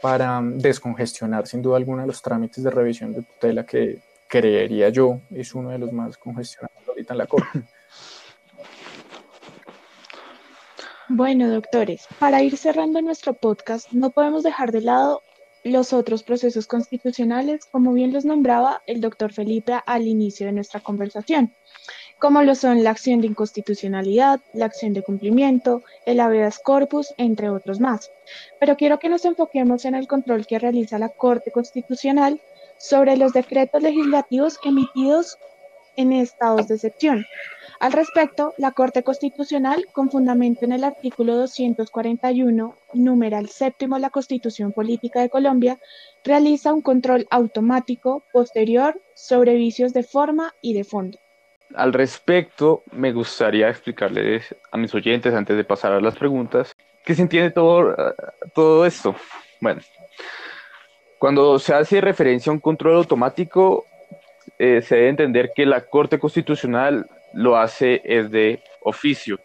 [0.00, 5.54] para descongestionar sin duda alguna los trámites de revisión de tutela que creería yo es
[5.54, 7.62] uno de los más congestionados ahorita en la Corte.
[11.10, 15.22] Bueno, doctores, para ir cerrando nuestro podcast, no podemos dejar de lado
[15.64, 20.80] los otros procesos constitucionales, como bien los nombraba el doctor Felipe al inicio de nuestra
[20.80, 21.54] conversación,
[22.18, 27.50] como lo son la acción de inconstitucionalidad, la acción de cumplimiento, el habeas corpus, entre
[27.50, 28.10] otros más.
[28.58, 32.40] Pero quiero que nos enfoquemos en el control que realiza la Corte Constitucional
[32.78, 35.38] sobre los decretos legislativos emitidos
[35.96, 37.24] en estados de excepción,
[37.80, 44.10] al respecto, la Corte Constitucional, con fundamento en el artículo 241, numeral séptimo de la
[44.10, 45.78] Constitución Política de Colombia,
[46.24, 51.20] realiza un control automático posterior sobre vicios de forma y de fondo.
[51.74, 57.14] Al respecto, me gustaría explicarles a mis oyentes, antes de pasar a las preguntas, qué
[57.14, 57.94] se entiende todo,
[58.54, 59.14] todo esto.
[59.60, 59.80] Bueno,
[61.18, 63.84] cuando se hace referencia a un control automático,
[64.56, 69.40] eh, se debe entender que la Corte Constitucional lo hace es de oficio.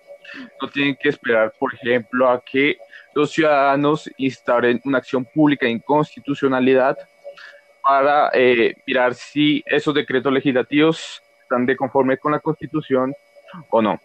[0.62, 2.78] No tienen que esperar, por ejemplo, a que
[3.16, 6.98] los ciudadanos instauren una acción pública de inconstitucionalidad
[7.82, 11.23] para eh, mirar si esos decretos legislativos
[11.54, 13.14] están de conforme con la Constitución
[13.70, 14.00] o no.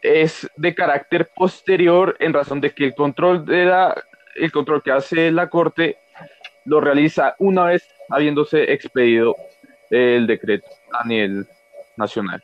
[0.00, 4.02] Es de carácter posterior en razón de que el control, de la,
[4.36, 5.98] el control que hace la Corte
[6.64, 9.34] lo realiza una vez habiéndose expedido
[9.90, 11.46] el decreto a nivel
[11.96, 12.42] nacional.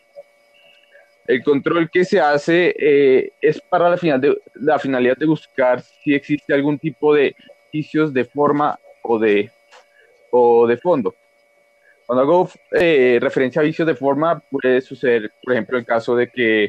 [1.26, 5.82] El control que se hace eh, es para la, final de, la finalidad de buscar
[5.82, 7.34] si existe algún tipo de
[7.72, 9.50] vicios de forma o de,
[10.30, 11.14] o de fondo.
[12.06, 16.28] Cuando hago eh, referencia a vicios de forma, puede suceder, por ejemplo, el caso de
[16.28, 16.64] que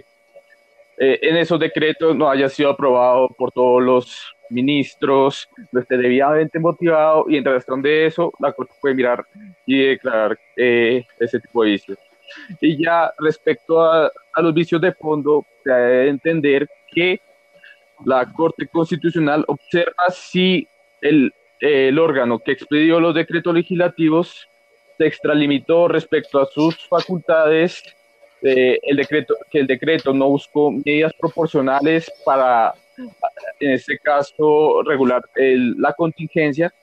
[0.97, 6.57] eh, en esos decretos no haya sido aprobado por todos los ministros, no esté debidamente
[6.57, 9.25] motivado y en razón de eso la Corte puede mirar
[9.65, 11.99] y declarar ese tipo de vicios.
[12.59, 17.19] Y ya respecto a, los vicios de fondo, se debe entender que
[18.05, 20.67] la Corte Constitucional observa si
[21.01, 24.47] el, el órgano que expedió los decretos legislativos
[24.97, 27.83] se extralimitó respecto a sus facultades,
[28.41, 32.73] eh, el decreto, que el decreto no buscó medidas proporcionales para,
[33.59, 36.73] en este caso, regular la contingencia,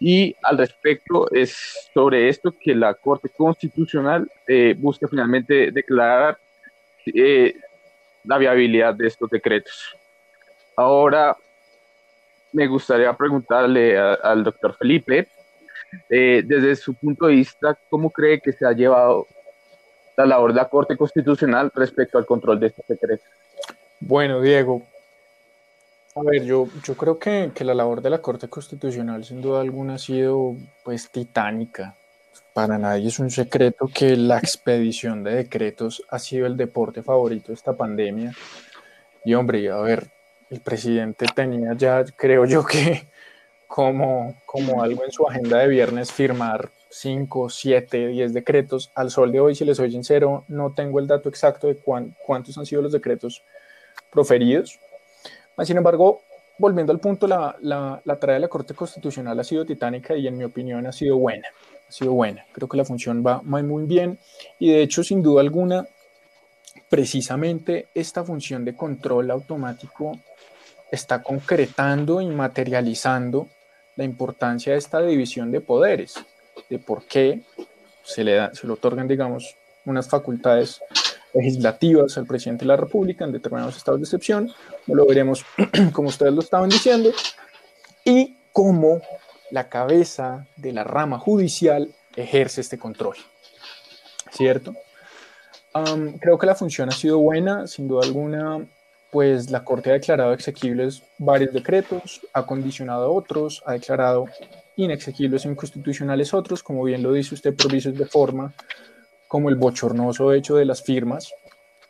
[0.00, 6.36] y al respecto es sobre esto que la Corte Constitucional eh, busca finalmente declarar
[7.06, 7.54] eh,
[8.24, 9.96] la viabilidad de estos decretos.
[10.76, 11.36] Ahora
[12.52, 15.28] me gustaría preguntarle al doctor Felipe,
[16.08, 19.26] eh, desde su punto de vista, ¿cómo cree que se ha llevado
[20.16, 23.26] la labor de la Corte Constitucional respecto al control de estos decretos?
[24.00, 24.82] Bueno, Diego,
[26.16, 29.60] a ver, yo, yo creo que, que, la labor de la Corte Constitucional sin duda
[29.60, 31.96] alguna ha sido pues titánica.
[32.52, 37.48] Para nadie es un secreto que la expedición de decretos ha sido el deporte favorito
[37.48, 38.32] de esta pandemia.
[39.24, 40.06] Y hombre, a ver,
[40.50, 43.08] el presidente tenía ya, creo yo que
[43.66, 48.90] como, como algo en su agenda de viernes firmar 5, 7, 10 decretos.
[48.94, 52.56] Al sol de hoy, si les soy sincero, no tengo el dato exacto de cuántos
[52.56, 53.42] han sido los decretos
[54.10, 54.78] proferidos.
[55.64, 56.22] Sin embargo,
[56.58, 60.26] volviendo al punto, la, la, la, tarea de la Corte Constitucional ha sido titánica y
[60.28, 61.48] en mi opinión ha sido buena.
[61.88, 62.46] Ha sido buena.
[62.52, 64.18] Creo que la función va muy bien
[64.58, 65.86] y de hecho, sin duda alguna,
[66.88, 70.18] precisamente esta función de control automático
[70.90, 73.48] está concretando y materializando
[73.96, 76.14] la importancia de esta división de poderes,
[76.68, 77.42] de por qué
[78.02, 80.80] se le, da, se le otorgan, digamos, unas facultades
[81.32, 84.52] legislativas al presidente de la República en determinados estados de excepción,
[84.86, 85.44] lo veremos
[85.92, 87.10] como ustedes lo estaban diciendo,
[88.04, 89.00] y cómo
[89.50, 93.16] la cabeza de la rama judicial ejerce este control.
[94.30, 94.74] ¿Cierto?
[96.20, 98.64] creo que la función ha sido buena, sin duda alguna,
[99.14, 104.26] pues la Corte ha declarado exequibles varios decretos, ha condicionado otros, ha declarado
[104.74, 108.52] inexequibles e inconstitucionales otros, como bien lo dice usted, por vicios de forma,
[109.28, 111.32] como el bochornoso hecho de las firmas,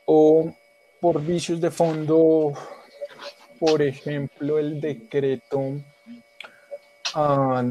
[0.05, 0.55] o
[1.01, 2.53] por vicios de fondo,
[3.59, 5.81] por ejemplo, el decreto
[7.15, 7.65] ah,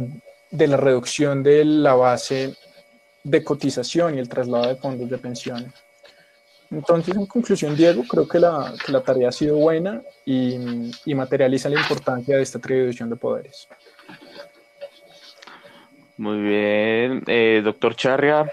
[0.49, 2.55] de la reducción de la base
[3.23, 5.71] de cotización y el traslado de fondos de pensión.
[6.73, 10.57] Entonces, en conclusión, Diego, creo que la, que la tarea ha sido buena y,
[11.05, 13.67] y, materializa la importancia de esta atribución de poderes.
[16.17, 18.51] Muy bien, eh, doctor Charria,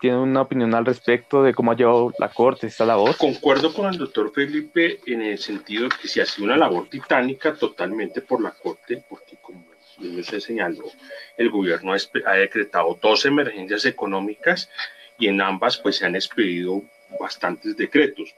[0.00, 3.16] ¿tiene una opinión al respecto de cómo ha llevado la Corte esta labor?
[3.16, 6.88] Concuerdo con el doctor Felipe en el sentido de que se ha sido una labor
[6.88, 9.64] titánica totalmente por la Corte, porque como
[10.22, 10.84] se señaló,
[11.36, 14.70] el gobierno ha decretado dos emergencias económicas
[15.18, 16.82] y en ambas pues se han expedido
[17.18, 18.34] bastantes decretos.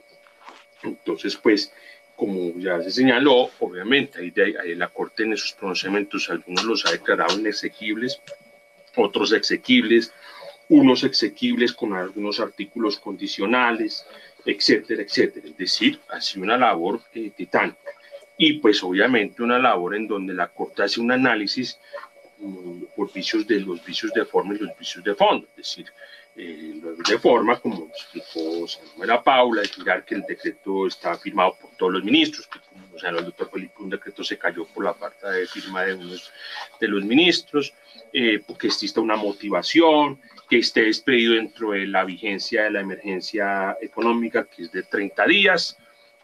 [0.83, 1.71] Entonces, pues,
[2.15, 6.91] como ya se señaló, obviamente, ahí, de, la Corte en esos pronunciamientos, algunos los ha
[6.91, 8.21] declarado inexequibles,
[8.95, 10.13] otros exequibles,
[10.69, 14.05] unos exequibles con algunos artículos condicionales,
[14.45, 15.47] etcétera, etcétera.
[15.47, 17.79] Es decir, ha sido una labor eh, titánica.
[18.37, 21.79] Y pues obviamente una labor en donde la Corte hace un análisis
[22.39, 25.47] mm, por vicios de los vicios de forma y los vicios de fondo.
[25.49, 25.85] Es decir,
[26.35, 31.93] eh, de forma, como explicó Samuela Paula, explicar que el decreto está firmado por todos
[31.93, 35.27] los ministros, que como sea, el doctor Felipe, un decreto se cayó por la parte
[35.27, 36.31] de firma de unos
[36.79, 37.73] de los ministros,
[38.13, 43.77] eh, que exista una motivación, que esté despedido dentro de la vigencia de la emergencia
[43.81, 45.77] económica, que es de 30 días,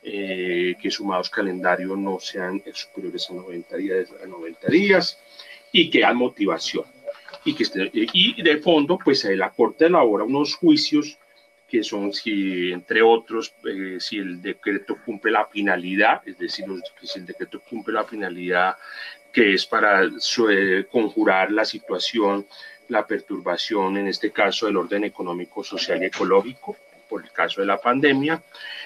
[0.04, 5.20] eh, que sumados calendario no sean superiores a 90 días, a 90 días
[5.72, 6.86] y que haya motivación
[7.48, 11.18] y, que esté, y de fondo, pues la Corte elabora unos juicios
[11.68, 16.66] que son, si, entre otros, eh, si el decreto cumple la finalidad, es decir,
[17.04, 18.76] si el decreto cumple la finalidad
[19.32, 22.48] que es para eh, conjurar la situación,
[22.88, 26.78] la perturbación, en este caso, del orden económico, social y ecológico,
[27.08, 28.42] por el caso de la pandemia,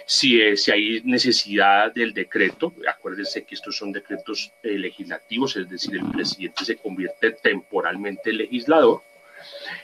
[0.05, 5.69] si, eh, si hay necesidad del decreto, acuérdense que estos son decretos eh, legislativos, es
[5.69, 9.01] decir, el presidente se convierte temporalmente en legislador,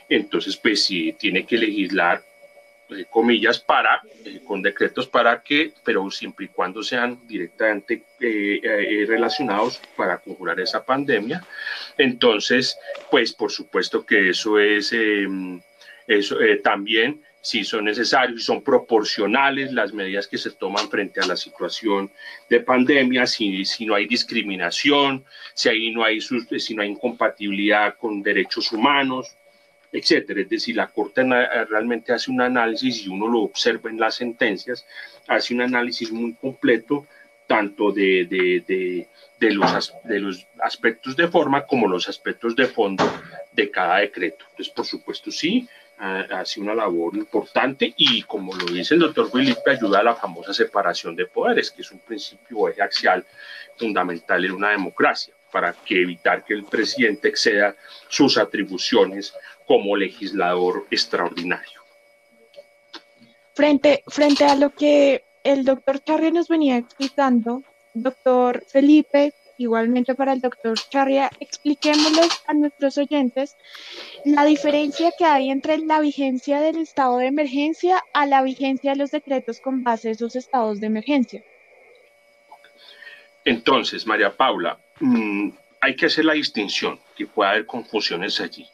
[0.08, 2.22] entonces pues si tiene que legislar
[2.90, 4.00] eh, comillas para
[4.44, 8.02] con decretos para que pero siempre y cuando sean directamente
[9.06, 11.44] relacionados para conjurar esa pandemia.
[11.96, 12.78] Entonces
[13.10, 15.60] pues por supuesto que eso es em,
[16.06, 21.26] eso también si son necesarios, si son proporcionales las medidas que se toman frente a
[21.26, 22.10] la situación
[22.50, 27.96] de pandemia, si, si no hay discriminación, si ahí no hay, si no hay incompatibilidad
[27.96, 29.34] con derechos humanos,
[29.90, 30.42] etcétera.
[30.42, 31.22] Es decir, la Corte
[31.70, 34.84] realmente hace un análisis y uno lo observa en las sentencias,
[35.26, 37.06] hace un análisis muy completo
[37.46, 39.08] tanto de, de, de,
[39.40, 43.10] de los, de los aspectos de forma como los aspectos de fondo
[43.52, 44.44] de cada decreto.
[44.50, 45.66] Entonces, por supuesto, sí,
[45.98, 50.54] hace una labor importante y como lo dice el doctor Felipe, ayuda a la famosa
[50.54, 53.24] separación de poderes, que es un principio eje axial
[53.76, 57.74] fundamental en una democracia, para que evitar que el presidente exceda
[58.08, 59.34] sus atribuciones
[59.66, 61.82] como legislador extraordinario.
[63.54, 67.62] Frente, frente a lo que el doctor Charri nos venía explicando,
[67.92, 73.56] doctor Felipe, igualmente para el doctor Charria, expliquémosles a nuestros oyentes
[74.24, 78.98] la diferencia que hay entre la vigencia del estado de emergencia a la vigencia de
[78.98, 81.42] los decretos con base a esos estados de emergencia.
[83.44, 85.50] Entonces, María Paula, mm,
[85.80, 88.66] hay que hacer la distinción, que puede haber confusiones allí.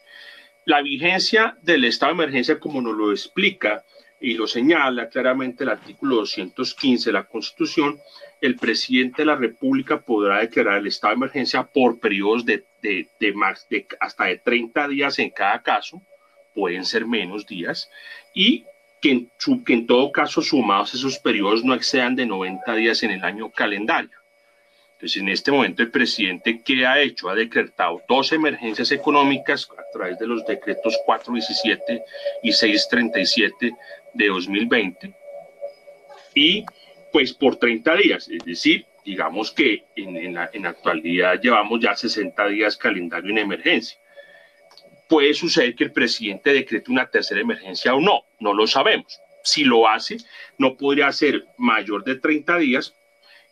[0.65, 3.85] La vigencia del estado de emergencia, como nos lo explica
[4.21, 7.99] y lo señala claramente el artículo 215 de la Constitución,
[8.41, 13.09] el presidente de la República podrá declarar el estado de emergencia por periodos de, de,
[13.21, 16.03] de hasta de 30 días en cada caso,
[16.55, 17.91] pueden ser menos días,
[18.35, 18.65] y
[19.01, 19.31] que en,
[19.65, 23.51] que en todo caso sumados esos periodos no excedan de 90 días en el año
[23.51, 24.24] calendario.
[24.95, 27.29] Entonces, en este momento el presidente, ¿qué ha hecho?
[27.29, 32.03] Ha decretado dos emergencias económicas a través de los decretos 417
[32.43, 33.73] y 637
[34.15, 35.15] de 2020
[36.35, 36.65] y
[37.13, 42.49] pues por 30 días, es decir, digamos que en, la, en actualidad llevamos ya 60
[42.49, 43.99] días calendario en emergencia.
[45.09, 49.21] Puede suceder que el presidente decrete una tercera emergencia o no, no lo sabemos.
[49.45, 50.17] Si lo hace,
[50.59, 52.95] no podría ser mayor de 30 días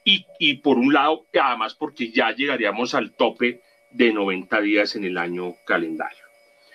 [0.05, 5.05] y, y por un lado, además porque ya llegaríamos al tope de 90 días en
[5.05, 6.25] el año calendario.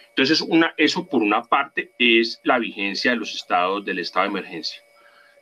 [0.09, 4.32] Entonces, una, eso por una parte es la vigencia de los estados del estado de
[4.32, 4.82] emergencia.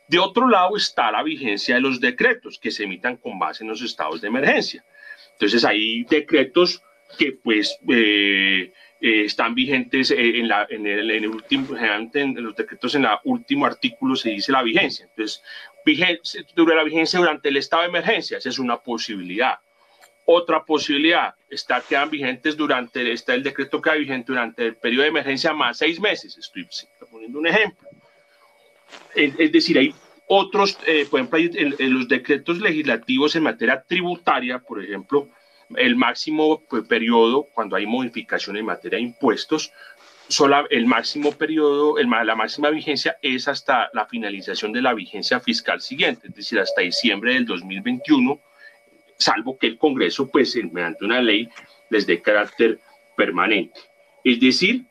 [0.07, 3.69] De otro lado está la vigencia de los decretos que se emitan con base en
[3.69, 4.83] los estados de emergencia.
[5.31, 6.83] Entonces hay decretos
[7.17, 8.71] que pues eh,
[9.01, 13.11] eh, están vigentes en, la, en, el, en el último, en los decretos en el
[13.23, 15.05] último artículo se dice la vigencia.
[15.05, 15.41] Entonces,
[15.85, 19.59] vigencia, dura la vigencia durante el estado de emergencia, esa es una posibilidad.
[20.27, 25.03] Otra posibilidad, está, quedan vigentes durante, está el decreto que queda vigente durante el periodo
[25.03, 26.35] de emergencia más seis meses.
[26.35, 26.67] Estoy
[27.11, 27.87] poniendo un ejemplo.
[29.13, 29.93] Es, decir, hay
[30.27, 35.29] otros, eh, por ejemplo, en, los decretos legislativos en materia tributaria, por ejemplo,
[35.75, 39.71] el máximo pues, periodo, cuando hay modificación en materia de impuestos,
[40.27, 45.39] sola, el máximo periodo, el, la máxima vigencia es hasta la finalización de la vigencia
[45.39, 48.39] fiscal siguiente, es decir, hasta diciembre del 2021,
[49.17, 51.49] salvo que el Congreso, pues, mediante una ley,
[51.89, 52.79] les dé carácter
[53.15, 53.79] permanente.
[54.23, 54.85] Es decir,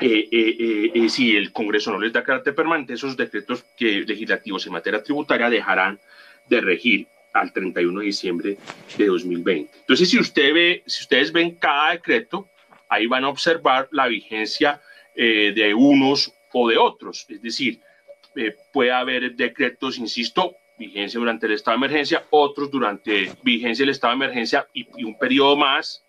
[0.00, 4.72] eh, eh, eh, si el Congreso no les da carácter permanente, esos decretos legislativos en
[4.72, 5.98] materia tributaria dejarán
[6.48, 8.58] de regir al 31 de diciembre
[8.96, 9.70] de 2020.
[9.80, 12.48] Entonces, si ustedes ven cada decreto,
[12.94, 14.80] ahí van a observar la vigencia
[15.14, 17.26] de unos o de otros.
[17.28, 17.80] Es decir,
[18.72, 24.12] puede haber decretos, insisto, vigencia durante el estado de emergencia, otros durante vigencia del estado
[24.12, 26.04] de emergencia y, y un periodo más,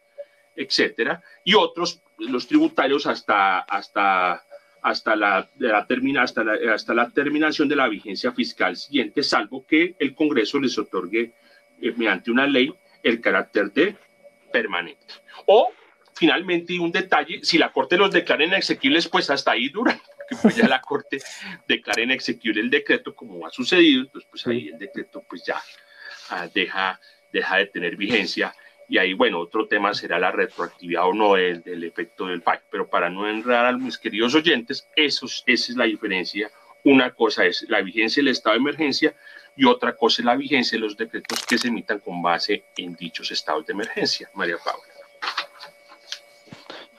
[0.56, 4.44] etcétera, y otros los tributarios hasta, hasta,
[4.82, 9.66] hasta, la, la termina, hasta, la, hasta la terminación de la vigencia fiscal siguiente, salvo
[9.66, 11.34] que el Congreso les otorgue
[11.82, 12.74] eh, mediante una ley
[13.04, 13.96] el carácter de
[14.52, 15.14] permanente.
[15.46, 15.72] O
[16.16, 20.56] finalmente, un detalle, si la Corte los declara inexequibles, pues hasta ahí dura, porque pues
[20.56, 21.20] ya la Corte
[21.68, 25.62] declara inexequible el decreto, como ha sucedido, entonces pues ahí el decreto pues ya
[26.30, 27.00] ah, deja,
[27.32, 28.56] deja de tener vigencia
[28.88, 32.62] y ahí, bueno, otro tema será la retroactividad o no del, del efecto del fallo.
[32.70, 36.52] Pero para no enredar a mis queridos oyentes, eso, esa es la diferencia.
[36.84, 39.16] Una cosa es la vigencia del estado de emergencia
[39.56, 42.96] y otra cosa es la vigencia de los decretos que se emitan con base en
[42.96, 44.30] dichos estados de emergencia.
[44.36, 44.95] María Paula.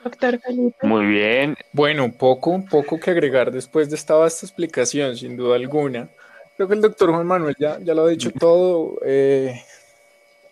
[0.03, 0.87] Doctor Felipe.
[0.87, 1.55] Muy bien.
[1.71, 6.09] Bueno, poco, poco que agregar después de esta vasta explicación, sin duda alguna.
[6.55, 8.99] Creo que el doctor Juan Manuel ya, ya lo ha dicho todo.
[9.05, 9.61] Eh,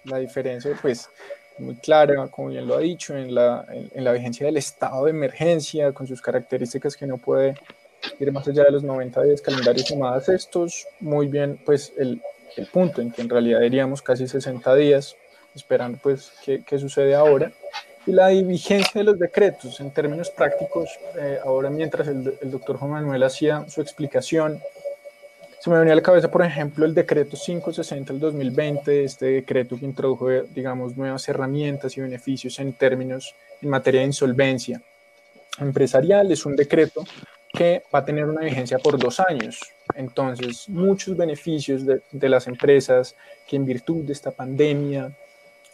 [0.05, 1.09] la diferencia, pues,
[1.57, 5.11] muy clara, como bien lo ha dicho, en la, en, la vigencia del estado de
[5.11, 7.55] emergencia, con sus características que no puede
[8.19, 12.21] ir más allá de los 90 días calendarios sumadas estos, muy bien, pues, el,
[12.55, 15.15] el punto en que en realidad diríamos casi 60 días,
[15.55, 17.51] esperando, pues, qué, qué sucede ahora.
[18.07, 20.89] Y la vigencia de los decretos, en términos prácticos,
[21.19, 24.61] eh, ahora mientras el, el doctor Juan Manuel hacía su explicación,
[25.65, 29.75] se me venía a la cabeza, por ejemplo, el decreto 560 del 2020, este decreto
[29.79, 33.33] que introdujo, digamos, nuevas herramientas y beneficios en términos
[33.63, 34.79] en materia de insolvencia
[35.59, 36.31] empresarial.
[36.31, 37.03] Es un decreto
[37.51, 39.59] que va a tener una vigencia por dos años.
[39.95, 43.15] Entonces, muchos beneficios de, de las empresas
[43.47, 45.11] que en virtud de esta pandemia,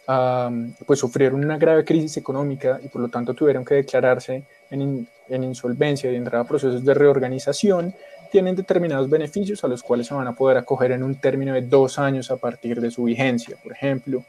[0.04, 5.44] pues sufrieron una grave crisis económica y por lo tanto tuvieron que declararse en, en
[5.44, 7.94] insolvencia y entrar a procesos de reorganización,
[8.32, 11.62] tienen determinados beneficios a los cuales se van a poder acoger en un término de
[11.62, 13.56] dos años a partir de su vigencia.
[13.62, 14.24] Por ejemplo,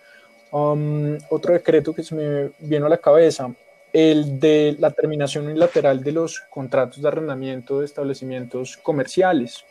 [0.52, 3.50] um, otro decreto que se me vino a la cabeza,
[3.94, 9.64] el de la terminación unilateral de los contratos de arrendamiento de establecimientos comerciales.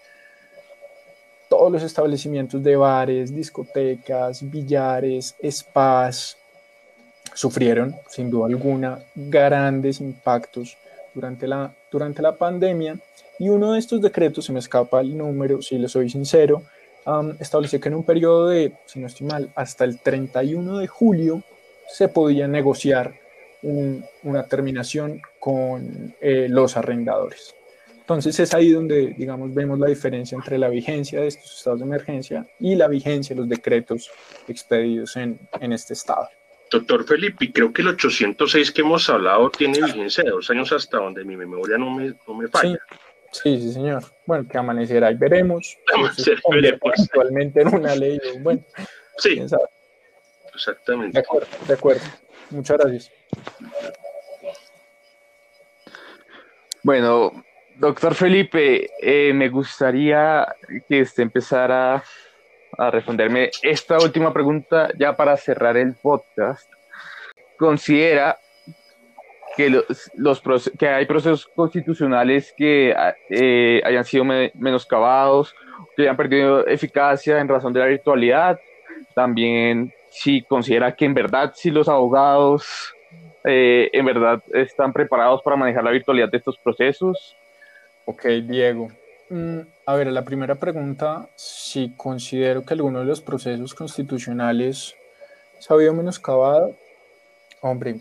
[1.63, 6.37] Todos los establecimientos de bares, discotecas, billares, spas,
[7.35, 10.77] sufrieron sin duda alguna grandes impactos
[11.15, 12.99] durante la, durante la pandemia
[13.39, 16.65] y uno de estos decretos, se me escapa el número, si le soy sincero,
[17.39, 21.45] estableció que en un periodo de, si no estoy mal, hasta el 31 de julio
[21.89, 23.15] se podía negociar
[23.63, 27.55] una terminación con eh, los arrendadores.
[28.03, 31.87] Entonces es ahí donde, digamos, vemos la diferencia entre la vigencia de estos estados de
[31.87, 34.11] emergencia y la vigencia de los decretos
[34.49, 36.29] expedidos en, en este estado.
[36.69, 40.97] Doctor Felipe, creo que el 806 que hemos hablado tiene vigencia de dos años hasta
[40.97, 42.81] donde mi memoria no me, no me falla.
[43.31, 44.03] Sí, sí, señor.
[44.27, 45.79] Bueno, que amanecerá y veremos.
[45.95, 46.93] Amanecer, veremos.
[46.99, 48.19] Actualmente en una ley.
[48.41, 48.65] Bueno,
[49.17, 49.41] sí,
[50.55, 51.13] exactamente.
[51.13, 52.03] De acuerdo, de acuerdo.
[52.51, 53.13] Muchas gracias.
[56.83, 57.45] Bueno,
[57.77, 60.47] doctor Felipe, eh, me gustaría
[60.89, 62.03] que usted empezara
[62.79, 66.71] a responderme esta última pregunta ya para cerrar el podcast.
[67.57, 68.39] ¿Considera
[69.57, 69.83] que,
[70.15, 70.43] los,
[70.79, 72.95] que hay procesos constitucionales que
[73.29, 75.55] eh, hayan sido menoscabados,
[75.97, 78.59] que hayan perdido eficacia en razón de la virtualidad?
[79.15, 82.95] También si considera que en verdad si los abogados
[83.45, 87.37] eh, en verdad están preparados para manejar la virtualidad de estos procesos.
[88.05, 88.89] Ok, Diego.
[89.31, 94.95] Mm, a ver, la primera pregunta, si considero que alguno de los procesos constitucionales
[95.61, 96.75] se ha habido menoscabado,
[97.61, 98.01] hombre,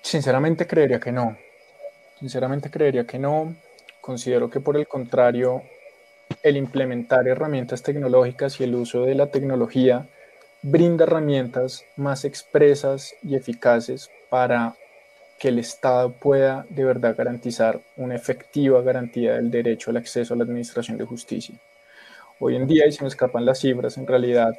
[0.00, 1.36] sinceramente creería que no.
[2.20, 3.56] Sinceramente creería que no.
[4.00, 5.62] Considero que por el contrario,
[6.44, 10.06] el implementar herramientas tecnológicas y el uso de la tecnología
[10.62, 14.76] brinda herramientas más expresas y eficaces para
[15.38, 20.36] que el Estado pueda de verdad garantizar una efectiva garantía del derecho al acceso a
[20.36, 21.54] la administración de justicia.
[22.38, 24.54] Hoy en día, y se me escapan las cifras, en realidad,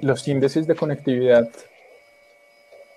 [0.00, 1.48] los índices de conectividad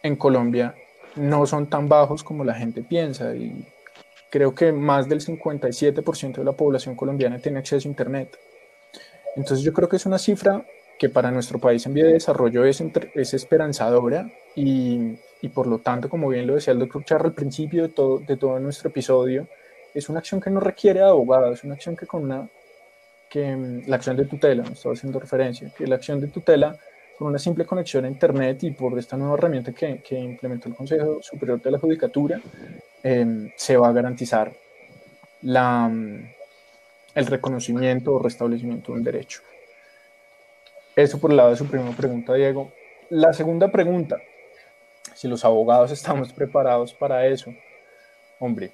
[0.03, 0.75] en Colombia
[1.15, 3.67] no son tan bajos como la gente piensa y
[4.29, 8.37] creo que más del 57% de la población colombiana tiene acceso a Internet.
[9.35, 10.65] Entonces yo creo que es una cifra
[11.01, 12.79] que para nuestro país en vía de desarrollo es,
[13.15, 17.33] es esperanzadora y, y, por lo tanto, como bien lo decía el doctor Charra al
[17.33, 19.47] principio de todo, de todo nuestro episodio,
[19.95, 22.47] es una acción que no requiere abogado, es una acción que con una,
[23.27, 26.77] que mm, la acción de tutela, me estaba haciendo referencia, que la acción de tutela
[27.17, 30.75] con una simple conexión a Internet y por esta nueva herramienta que, que implementó el
[30.75, 32.39] Consejo Superior de la Judicatura,
[33.01, 34.53] em, se va a garantizar
[35.41, 36.29] la, mm,
[37.15, 39.41] el reconocimiento o restablecimiento de un derecho.
[41.01, 42.71] Eso por el lado de su primera pregunta, Diego.
[43.09, 44.17] La segunda pregunta,
[45.15, 47.51] si los abogados estamos preparados para eso.
[48.39, 48.71] Hombre,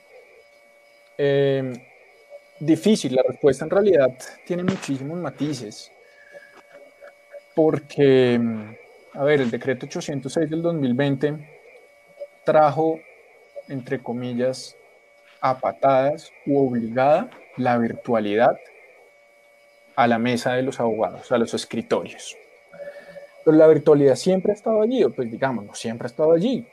[1.17, 1.73] em,
[2.59, 4.11] difícil, la respuesta en realidad
[4.45, 5.89] tiene muchísimos matices,
[7.55, 8.39] porque,
[9.13, 11.59] a ver, el decreto 806 del 2020
[12.43, 12.99] trajo,
[13.69, 14.75] entre comillas,
[15.39, 18.57] a patadas u obligada la virtualidad
[19.97, 22.37] a la mesa de los abogados, a los escritorios.
[23.43, 26.65] Pero la virtualidad siempre ha estado allí, o pues digamos, no siempre ha estado allí.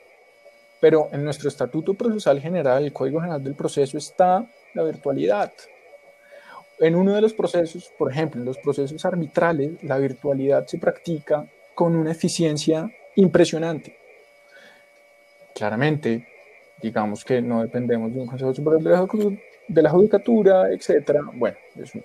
[0.79, 4.45] Pero en nuestro Estatuto Procesal General, el Código General del Proceso, está
[4.75, 5.51] la virtualidad.
[6.77, 11.47] En uno de los procesos, por ejemplo, en los procesos arbitrales, la virtualidad se practica
[11.73, 13.97] con una eficiencia impresionante.
[15.55, 16.27] Claramente,
[16.79, 18.83] digamos que no dependemos de un Consejo Superior
[19.67, 21.21] de la Judicatura, etcétera.
[21.33, 21.99] Bueno, eso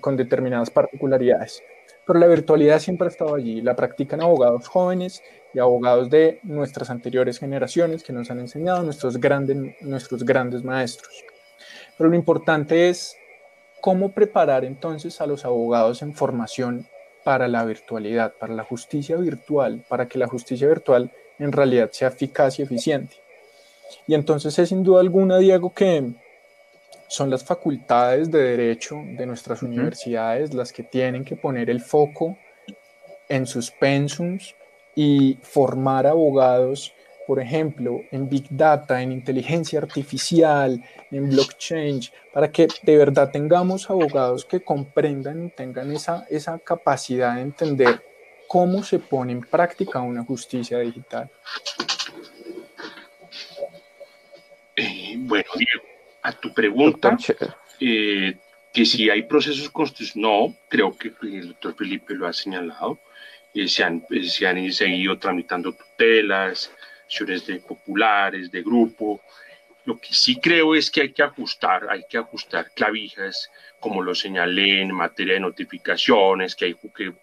[0.00, 1.62] con determinadas particularidades.
[2.06, 3.60] Pero la virtualidad siempre ha estado allí.
[3.60, 5.22] La practican abogados jóvenes
[5.52, 11.24] y abogados de nuestras anteriores generaciones que nos han enseñado nuestros grandes, nuestros grandes maestros.
[11.98, 13.16] Pero lo importante es
[13.80, 16.86] cómo preparar entonces a los abogados en formación
[17.24, 21.10] para la virtualidad, para la justicia virtual, para que la justicia virtual
[21.40, 23.16] en realidad sea eficaz y eficiente.
[24.06, 26.12] Y entonces es sin duda alguna, Diego, que
[27.08, 32.36] son las facultades de derecho de nuestras universidades las que tienen que poner el foco
[33.28, 34.54] en sus pensums
[34.94, 36.92] y formar abogados,
[37.26, 42.00] por ejemplo, en Big Data, en inteligencia artificial, en blockchain,
[42.32, 48.02] para que de verdad tengamos abogados que comprendan y tengan esa, esa capacidad de entender
[48.48, 51.30] cómo se pone en práctica una justicia digital.
[54.76, 55.95] Eh, bueno, Diego,
[56.26, 57.16] a tu pregunta,
[57.78, 58.36] eh,
[58.72, 62.98] que si hay procesos constitucionales, no, creo que el doctor Felipe lo ha señalado,
[63.54, 66.72] eh, se, han, eh, se han seguido tramitando tutelas,
[67.04, 69.20] acciones de populares, de grupo.
[69.84, 73.48] Lo que sí creo es que hay que ajustar, hay que ajustar clavijas,
[73.78, 77.14] como lo señalé en materia de notificaciones, que hay que,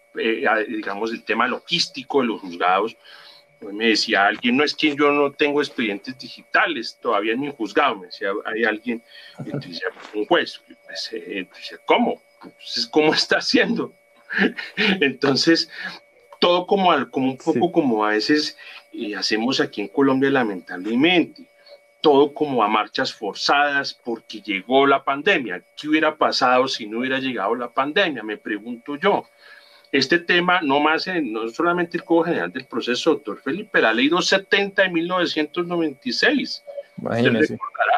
[0.66, 2.96] digamos, el tema logístico de los juzgados,
[3.72, 7.96] me decía alguien, no es que yo no tengo expedientes digitales todavía en mi juzgado,
[7.96, 9.02] me decía, hay alguien,
[9.38, 9.82] entonces,
[10.14, 11.48] un juez, pues, eh,
[11.84, 12.22] ¿cómo?
[12.42, 13.92] Entonces, ¿cómo está haciendo?
[14.76, 15.70] Entonces,
[16.40, 18.56] todo como, como un poco como a veces
[18.92, 21.48] eh, hacemos aquí en Colombia lamentablemente,
[22.00, 25.64] todo como a marchas forzadas porque llegó la pandemia.
[25.74, 28.22] ¿Qué hubiera pasado si no hubiera llegado la pandemia?
[28.22, 29.26] Me pregunto yo.
[29.94, 33.94] Este tema, no más en, no solamente el Código General del Proceso, doctor Felipe, la
[33.94, 36.64] ley 270 de 1996.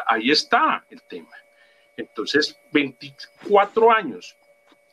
[0.05, 1.31] Ahí está el tema.
[1.97, 4.37] Entonces, 24 años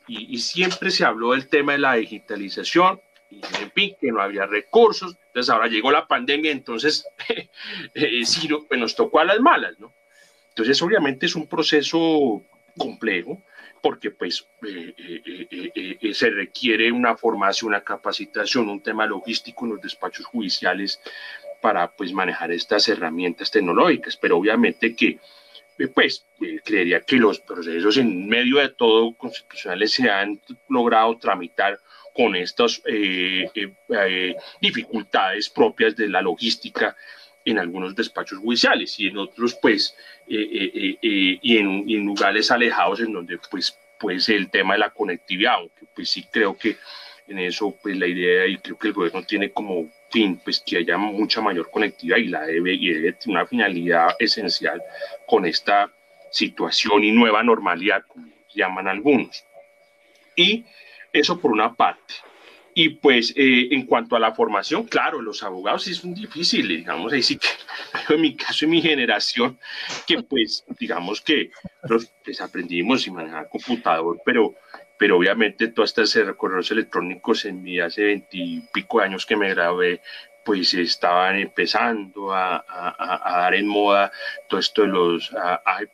[0.07, 2.99] y, siempre se habló del tema de la digitalización
[3.29, 5.15] y en fin, que no había recursos.
[5.27, 7.07] Entonces ahora llegó la pandemia, entonces
[7.93, 9.93] eh, sí, pues nos tocó a las malas, ¿no?
[10.49, 12.41] Entonces obviamente es un proceso
[12.75, 13.43] complejo
[13.85, 19.81] porque pues eh, eh, se requiere una formación, una capacitación, un tema logístico en los
[19.81, 20.99] despachos judiciales
[21.61, 25.19] para pues manejar estas herramientas tecnológicas, pero obviamente que
[25.93, 26.25] pues
[26.63, 31.79] creería que los procesos en medio de todo constitucionales se han logrado tramitar
[32.11, 36.95] con estas eh, eh, eh, dificultades propias de la logística
[37.45, 39.95] en algunos despachos judiciales y en otros pues
[40.27, 45.85] y en, en, lugares alejados en donde pues pues el tema de la conectividad aunque
[45.95, 46.77] pues sí creo que
[47.27, 50.77] en eso pues la idea y creo que el gobierno tiene como fin pues que
[50.77, 54.81] haya mucha mayor conectividad y la debe y debe tener una finalidad esencial
[55.27, 55.91] con esta
[56.31, 59.45] situación y nueva normalidad como llaman algunos
[60.35, 60.65] y
[61.13, 62.13] eso por una parte.
[62.77, 67.13] Y pues eh, en cuanto a la formación, claro, los abogados sí son difíciles, digamos,
[67.13, 67.47] ahí sí que
[68.13, 69.57] en mi caso, en mi generación,
[70.05, 71.51] que pues digamos que
[71.83, 74.55] los, pues, aprendimos y manejar computador, pero,
[74.99, 80.01] pero obviamente todos estos correos electrónicos en mi hace veintipico años que me gradué,
[80.45, 82.63] pues estaban empezando a,
[83.25, 84.11] dar en moda
[84.47, 85.31] todo esto de los,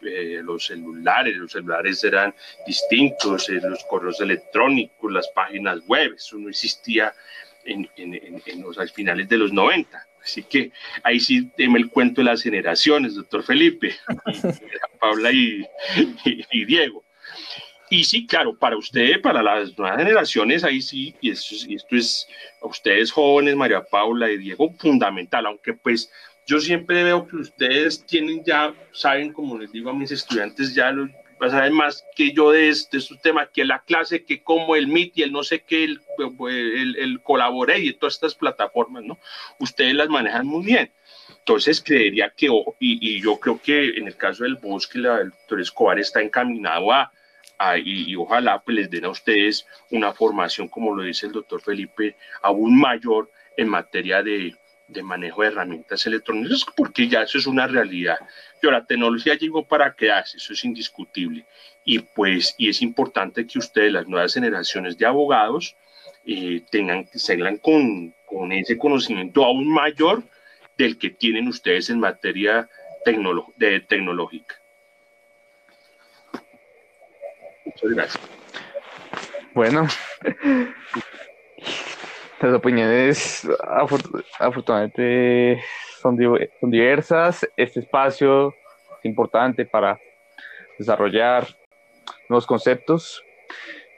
[0.02, 2.36] eh, los celulares, los celulares eran
[2.68, 7.14] distintos, eh, los correos electrónicos, las páginas web, eso no existía
[7.64, 7.90] en,
[8.62, 10.08] los finales de los 90.
[10.22, 10.72] Así que
[11.02, 13.96] ahí sí deme el cuento de las generaciones, doctor Felipe,
[15.00, 15.66] Paula y
[16.66, 17.06] Diego.
[17.92, 22.26] Y sí, claro, para usted, para las nuevas generaciones, ahí sí, y esto, esto es
[22.62, 26.10] a ustedes jóvenes, María Paula y Diego, fundamental, aunque pues
[26.48, 30.92] yo siempre veo que ustedes tienen ya, saben, como les digo a mis estudiantes, ya
[30.92, 31.10] lo,
[31.50, 34.88] saben más que yo de, este, de estos temas, que la clase, que como el
[34.88, 36.00] MIT y el no sé qué, el,
[36.48, 39.20] el, el colaboré y todas estas plataformas, ¿no?
[39.60, 40.94] Ustedes las manejan muy bien.
[41.40, 45.32] Entonces creería que, y, y yo creo que en el caso del bosque, la, el
[45.32, 47.12] doctor Escobar está encaminado a
[47.84, 52.16] y, ojalá pues, les den a ustedes una formación, como lo dice el doctor Felipe,
[52.42, 54.56] aún mayor en materia de,
[54.88, 58.18] de manejo de herramientas electrónicas, porque ya eso es una realidad.
[58.62, 61.46] Yo, la tecnología llegó para quedarse, eso es indiscutible.
[61.84, 65.76] Y pues, y es importante que ustedes, las nuevas generaciones de abogados,
[66.26, 70.24] eh, tengan, salgan con, con ese conocimiento aún mayor
[70.78, 72.70] del que tienen ustedes en materia
[73.58, 74.61] de tecnológica.
[79.54, 79.88] Bueno,
[82.42, 83.48] las opiniones
[84.40, 85.62] afortunadamente
[86.02, 86.18] son,
[86.60, 87.48] son diversas.
[87.58, 88.56] Este espacio
[89.00, 90.00] es importante para
[90.78, 91.48] desarrollar
[92.30, 93.24] nuevos conceptos.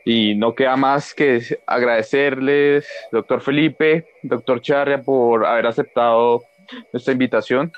[0.05, 6.43] Y no queda más que agradecerles, doctor Felipe, doctor Charria, por haber aceptado
[6.91, 7.71] nuestra invitación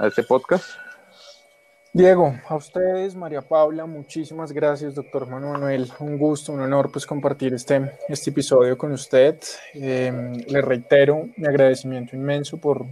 [0.00, 0.87] a este podcast.
[1.92, 5.90] Diego, a ustedes, María Paula, muchísimas gracias, doctor Manuel.
[6.00, 9.38] Un gusto, un honor pues compartir este, este episodio con usted.
[9.72, 12.84] Eh, le reitero mi agradecimiento inmenso por,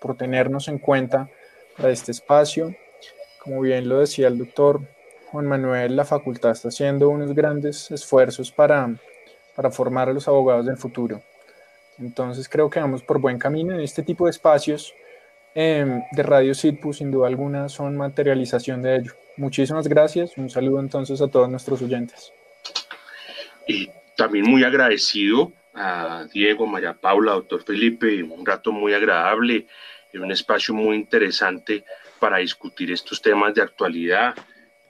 [0.00, 1.28] por tenernos en cuenta
[1.76, 2.72] para este espacio.
[3.42, 4.82] Como bien lo decía el doctor
[5.32, 8.94] Juan Manuel, la facultad está haciendo unos grandes esfuerzos para,
[9.56, 11.20] para formar a los abogados del futuro.
[11.98, 14.94] Entonces creo que vamos por buen camino en este tipo de espacios
[15.56, 19.12] Em, de Radio Sitpu, sin duda alguna, son materialización de ello.
[19.36, 20.36] Muchísimas gracias.
[20.36, 22.32] Un saludo entonces a todos nuestros oyentes.
[23.68, 29.66] Y también muy agradecido a Diego, María Paula, doctor Felipe, un rato muy agradable,
[30.12, 31.84] en un espacio muy interesante
[32.18, 34.34] para discutir estos temas de actualidad.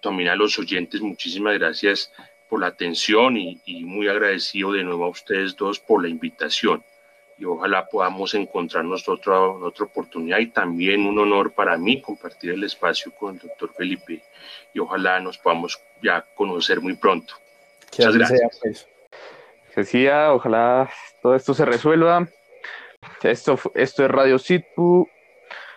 [0.00, 2.10] También a los oyentes, muchísimas gracias
[2.48, 6.82] por la atención y, y muy agradecido de nuevo a ustedes dos por la invitación
[7.36, 12.64] y ojalá podamos encontrarnos otra, otra oportunidad y también un honor para mí compartir el
[12.64, 14.22] espacio con el doctor Felipe
[14.72, 17.34] y ojalá nos podamos ya conocer muy pronto.
[17.92, 18.60] Muchas gracias.
[18.62, 18.88] Pues.
[19.74, 20.88] Decía, ojalá
[21.22, 22.28] todo esto se resuelva.
[23.22, 25.08] Esto, esto es Radio Sitpu,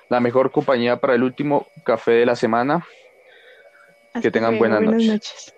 [0.09, 2.85] la mejor compañía para el último café de la semana.
[4.21, 5.53] que tengan buenas, noches.